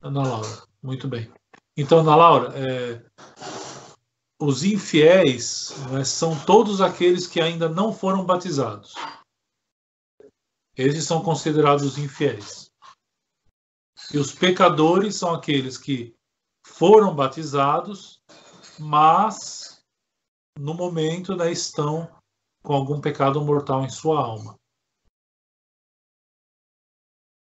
[0.00, 1.32] Ana Laura, muito bem.
[1.76, 3.04] Então, Ana Laura, é,
[4.40, 8.94] os infiéis né, são todos aqueles que ainda não foram batizados.
[10.76, 12.70] Esses são considerados infiéis.
[14.12, 16.14] E os pecadores são aqueles que
[16.66, 18.20] foram batizados,
[18.78, 19.82] mas
[20.58, 22.08] no momento né, estão
[22.64, 24.58] com algum pecado mortal em sua alma.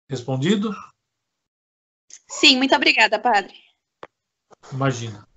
[0.10, 0.72] Respondido?
[2.28, 3.54] Sim, muito obrigada, padre.
[4.72, 5.28] Imagina.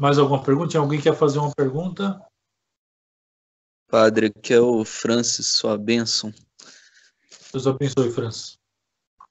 [0.00, 0.78] Mais alguma pergunta?
[0.78, 2.26] Alguém quer fazer uma pergunta?
[3.86, 6.32] Padre, que é o Francis, sua bênção.
[7.52, 8.58] Deus abençoe, Francis.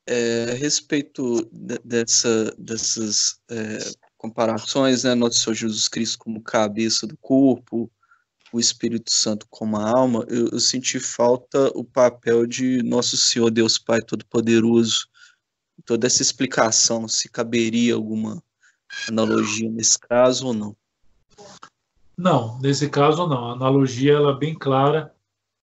[0.06, 3.80] É, a respeito de, dessa, dessas é,
[4.16, 7.92] comparações, né, nosso Senhor Jesus Cristo como cabeça do corpo,
[8.54, 13.50] o Espírito Santo como a alma, eu, eu senti falta o papel de nosso Senhor
[13.50, 15.08] Deus Pai Todo-Poderoso.
[15.86, 18.44] Toda essa explicação, se caberia alguma
[19.08, 20.76] analogia nesse caso ou não?
[22.18, 23.50] Não, nesse caso não.
[23.50, 25.16] A analogia ela é bem clara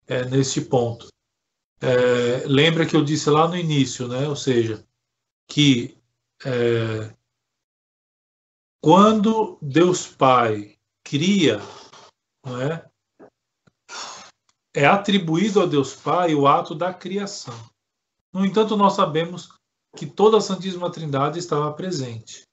[0.07, 1.09] é, nesse ponto.
[1.81, 4.27] É, lembra que eu disse lá no início, né?
[4.27, 4.83] Ou seja,
[5.47, 5.99] que
[6.45, 7.15] é,
[8.81, 11.61] quando Deus Pai cria,
[12.47, 12.89] não é?
[14.73, 17.59] É atribuído a Deus Pai o ato da criação.
[18.33, 19.49] No entanto, nós sabemos
[19.97, 22.47] que toda a Santíssima Trindade estava presente.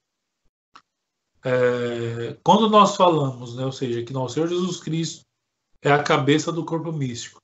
[1.44, 5.24] É, quando nós falamos, né, ou seja, que nosso Senhor Jesus Cristo
[5.82, 7.38] é a cabeça do corpo místico,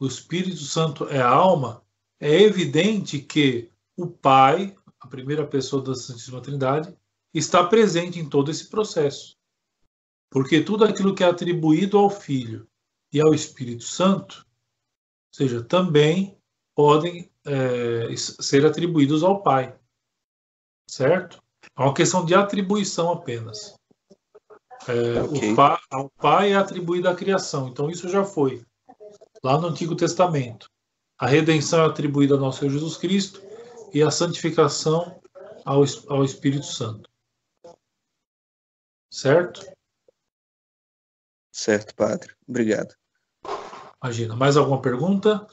[0.00, 1.80] o Espírito Santo é a alma,
[2.20, 6.92] é evidente que o Pai, a primeira pessoa da Santíssima Trindade,
[7.32, 9.36] está presente em todo esse processo.
[10.34, 12.66] Porque tudo aquilo que é atribuído ao Filho
[13.12, 16.36] e ao Espírito Santo, ou seja, também
[16.74, 19.78] podem é, ser atribuídos ao Pai.
[20.90, 21.40] Certo?
[21.78, 23.78] É uma questão de atribuição apenas.
[24.88, 25.52] É, okay.
[25.52, 28.66] o pai, ao Pai é atribuída a criação, então isso já foi
[29.40, 30.68] lá no Antigo Testamento.
[31.16, 33.40] A redenção é atribuída ao nosso Senhor Jesus Cristo
[33.94, 35.22] e a santificação
[35.64, 37.08] ao, ao Espírito Santo.
[39.08, 39.73] Certo?
[41.54, 42.34] Certo, Padre.
[42.48, 42.96] Obrigado.
[44.02, 44.34] Imagina.
[44.34, 45.46] Mais alguma pergunta?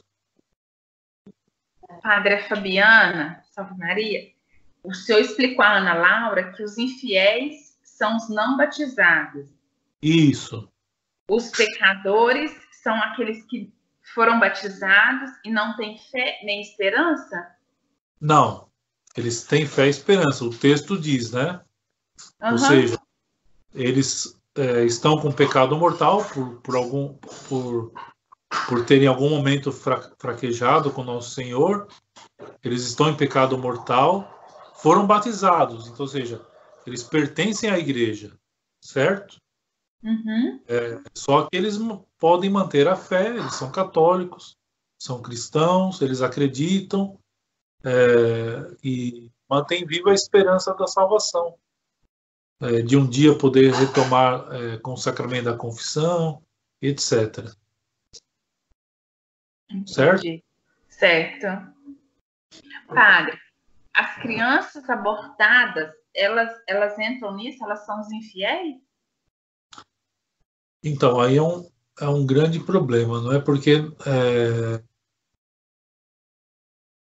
[2.02, 4.32] Padre Fabiana, Salve Maria,
[4.82, 9.48] o senhor explicou a Ana Laura que os infiéis são os não batizados.
[10.02, 10.68] Isso.
[11.30, 13.72] Os pecadores são aqueles que
[14.12, 17.54] foram batizados e não têm fé nem esperança?
[18.20, 18.68] Não.
[19.16, 20.44] Eles têm fé e esperança.
[20.44, 21.60] O texto diz, né?
[22.40, 22.50] Uhum.
[22.50, 23.00] Ou seja,
[23.72, 27.14] eles é, estão com pecado mortal por, por algum
[27.48, 27.92] por,
[28.68, 31.88] por terem algum momento fra, fraquejado com nosso Senhor.
[32.62, 34.32] Eles estão em pecado mortal
[34.82, 36.44] foram batizados, então, ou seja,
[36.84, 38.36] eles pertencem à igreja,
[38.80, 39.36] certo?
[40.02, 40.60] Uhum.
[40.66, 41.78] É, só que eles
[42.18, 44.56] podem manter a fé, eles são católicos,
[45.00, 47.16] são cristãos, eles acreditam
[47.84, 51.54] é, e mantêm viva a esperança da salvação,
[52.62, 56.40] é, de um dia poder retomar é, com o sacramento da confissão,
[56.80, 57.52] etc.
[59.68, 59.92] Entendi.
[59.92, 60.44] Certo?
[60.88, 61.72] Certo.
[62.86, 63.38] Padre,
[63.92, 67.64] as crianças abortadas, elas, elas entram nisso?
[67.64, 68.76] Elas são os infiéis?
[70.84, 71.68] Então, aí é um,
[72.00, 73.40] é um grande problema, não é?
[73.40, 74.82] Porque é,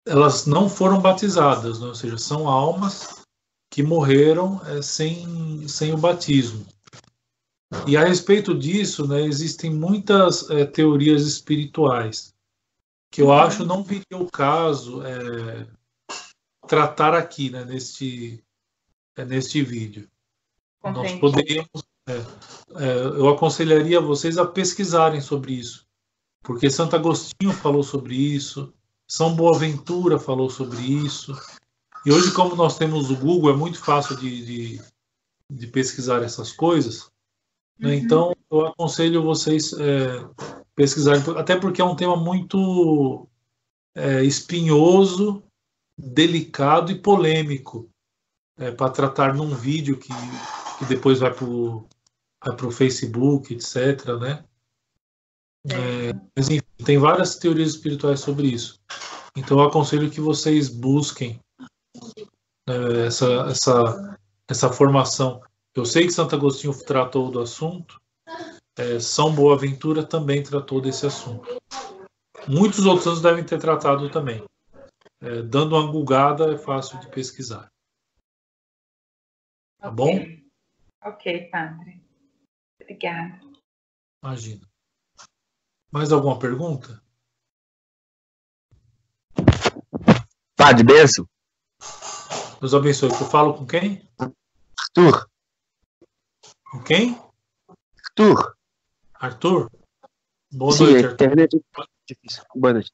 [0.05, 1.87] elas não foram batizadas, não?
[1.87, 1.89] É?
[1.89, 3.18] ou seja, são almas
[3.79, 6.67] que morreram é, sem, sem o batismo.
[7.87, 12.35] E a respeito disso, né, existem muitas é, teorias espirituais
[13.09, 15.65] que eu acho não viria o caso é,
[16.67, 18.43] tratar aqui, né, neste,
[19.15, 20.09] é, neste vídeo.
[20.83, 21.69] Nós poderíamos,
[22.05, 22.15] é,
[22.83, 25.87] é, eu aconselharia vocês a pesquisarem sobre isso,
[26.43, 28.73] porque Santo Agostinho falou sobre isso,
[29.07, 31.33] São Boaventura falou sobre isso,
[32.05, 34.81] e hoje, como nós temos o Google, é muito fácil de, de,
[35.51, 37.09] de pesquisar essas coisas,
[37.77, 37.89] né?
[37.89, 37.93] uhum.
[37.93, 40.25] então eu aconselho vocês é,
[40.75, 43.27] pesquisarem, até porque é um tema muito
[43.95, 45.43] é, espinhoso
[45.97, 47.89] delicado e polêmico
[48.57, 50.13] é, para tratar num vídeo que,
[50.77, 54.05] que depois vai para o Facebook, etc.
[54.19, 54.43] Né?
[55.69, 58.79] É, mas enfim, tem várias teorias espirituais sobre isso.
[59.35, 61.39] Então eu aconselho que vocês busquem
[62.67, 65.41] é, essa, essa, essa formação.
[65.75, 67.99] Eu sei que Santo Agostinho tratou do assunto,
[68.77, 71.57] é, São Boaventura também tratou desse assunto.
[72.47, 74.43] Muitos outros devem ter tratado também
[75.21, 77.71] é, dando uma gulgada é fácil de pesquisar.
[79.79, 79.95] Tá okay.
[79.95, 81.09] bom?
[81.09, 82.01] Ok, padre.
[82.81, 83.39] Obrigada.
[84.23, 84.67] Imagina.
[85.91, 87.01] Mais alguma pergunta?
[90.55, 91.27] Padre, benção.
[92.59, 93.09] Deus abençoe.
[93.09, 94.07] Eu falo com quem?
[94.77, 95.29] Arthur.
[96.71, 97.17] Com quem?
[98.03, 98.55] Arthur.
[99.13, 99.71] Arthur?
[100.51, 101.13] Boa Sim, noite, Arthur.
[101.13, 102.43] Internet é difícil.
[102.55, 102.91] Boa noite.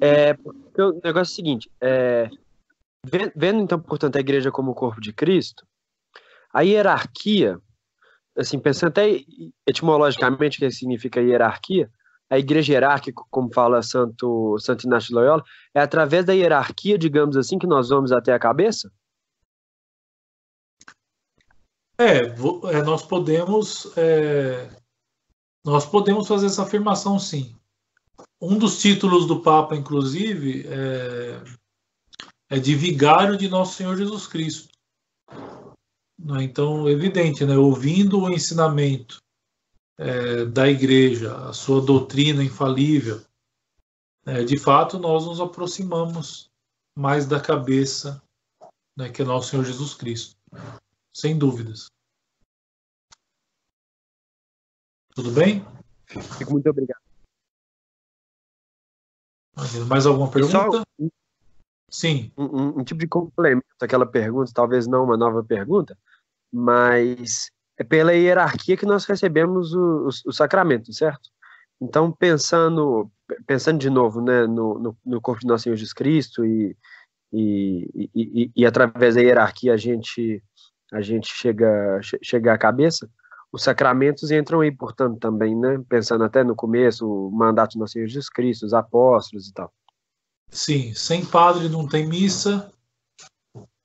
[0.00, 2.28] É, o negócio é o seguinte, é,
[3.34, 5.64] vendo então, portanto, a igreja como o corpo de Cristo,
[6.52, 7.58] a hierarquia,
[8.36, 9.24] assim, pensando até
[9.66, 11.90] etimologicamente o que significa hierarquia,
[12.30, 15.42] a igreja hierárquica, como fala Santo, Santo Inácio de Loyola,
[15.74, 18.92] é através da hierarquia, digamos assim, que nós vamos até a cabeça?
[21.98, 24.70] É, é nós podemos é,
[25.64, 27.56] nós podemos fazer essa afirmação, sim.
[28.40, 31.42] Um dos títulos do Papa, inclusive, é,
[32.50, 34.68] é de vigário de Nosso Senhor Jesus Cristo.
[36.18, 36.44] Né?
[36.44, 37.56] Então, evidente, né?
[37.56, 39.18] ouvindo o ensinamento
[39.98, 43.20] é, da Igreja, a sua doutrina infalível,
[44.24, 46.50] é, de fato, nós nos aproximamos
[46.96, 48.22] mais da cabeça
[48.96, 50.36] né, que é Nosso Senhor Jesus Cristo
[51.12, 51.90] sem dúvidas.
[55.14, 55.64] Tudo bem?
[56.06, 57.00] Fico muito obrigado.
[59.88, 60.84] Mais alguma pergunta?
[61.90, 62.32] Sim.
[62.36, 65.98] Um, um, um, tipo de complemento àquela pergunta, talvez não uma nova pergunta,
[66.52, 71.30] mas é pela hierarquia que nós recebemos o, o, o sacramento, certo?
[71.80, 73.10] Então, pensando,
[73.46, 76.76] pensando de novo né, no, no, no corpo de Nosso Senhor Jesus Cristo e,
[77.32, 80.42] e, e, e, através da hierarquia a gente
[80.90, 83.08] a gente chega, chega à cabeça,
[83.52, 85.78] os sacramentos entram aí, portanto, também, né?
[85.86, 89.70] Pensando até no começo, o mandato do Nosso Senhor Jesus Cristo, os apóstolos e tal.
[90.50, 92.72] Sim, sem padre não tem missa,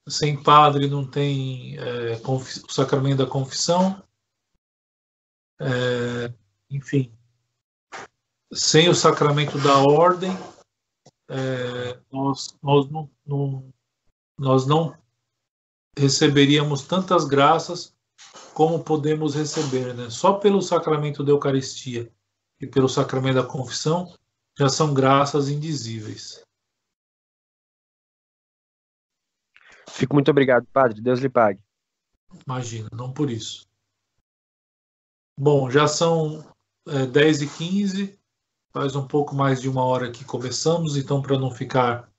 [0.06, 4.02] sem padre não tem é, o sacramento da confissão,
[5.60, 6.32] é,
[6.70, 7.12] enfim,
[8.52, 10.36] sem o sacramento da ordem,
[11.28, 13.72] é, nós, nós, não, não,
[14.38, 14.94] nós não
[15.96, 17.94] receberíamos tantas graças
[18.52, 20.10] como podemos receber, né?
[20.10, 22.12] Só pelo sacramento da Eucaristia
[22.60, 24.12] e pelo sacramento da confissão
[24.56, 26.43] já são graças indizíveis.
[29.94, 31.00] Fico muito obrigado, Padre.
[31.00, 31.60] Deus lhe pague.
[32.44, 33.64] Imagina, não por isso.
[35.38, 36.44] Bom, já são
[36.88, 38.18] é, 10 e 15
[38.72, 42.10] faz um pouco mais de uma hora que começamos, então para não ficar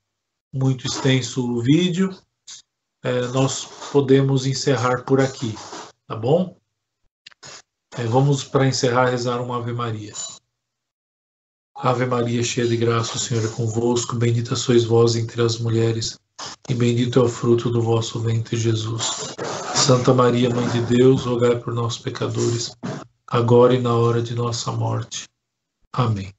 [0.53, 2.17] muito extenso o vídeo,
[3.03, 5.53] é, nós podemos encerrar por aqui,
[6.07, 6.57] tá bom?
[7.97, 10.13] É, vamos, para encerrar, rezar uma Ave Maria.
[11.76, 16.17] Ave Maria, cheia de graça, o Senhor é convosco, bendita sois vós entre as mulheres,
[16.69, 19.36] e bendito é o fruto do vosso ventre, Jesus.
[19.75, 22.75] Santa Maria, Mãe de Deus, rogai por nós, pecadores,
[23.27, 25.25] agora e na hora de nossa morte.
[25.93, 26.33] Amém.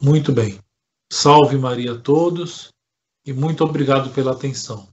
[0.00, 0.58] Muito bem.
[1.10, 2.70] Salve Maria a todos
[3.24, 4.88] e muito obrigado pela atenção.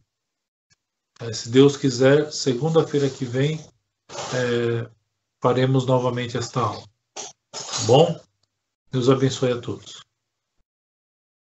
[1.19, 3.59] É, se Deus quiser, segunda-feira que vem,
[4.33, 4.89] é,
[5.41, 6.83] faremos novamente esta aula.
[7.13, 8.19] Tá bom?
[8.91, 10.01] Deus abençoe a todos.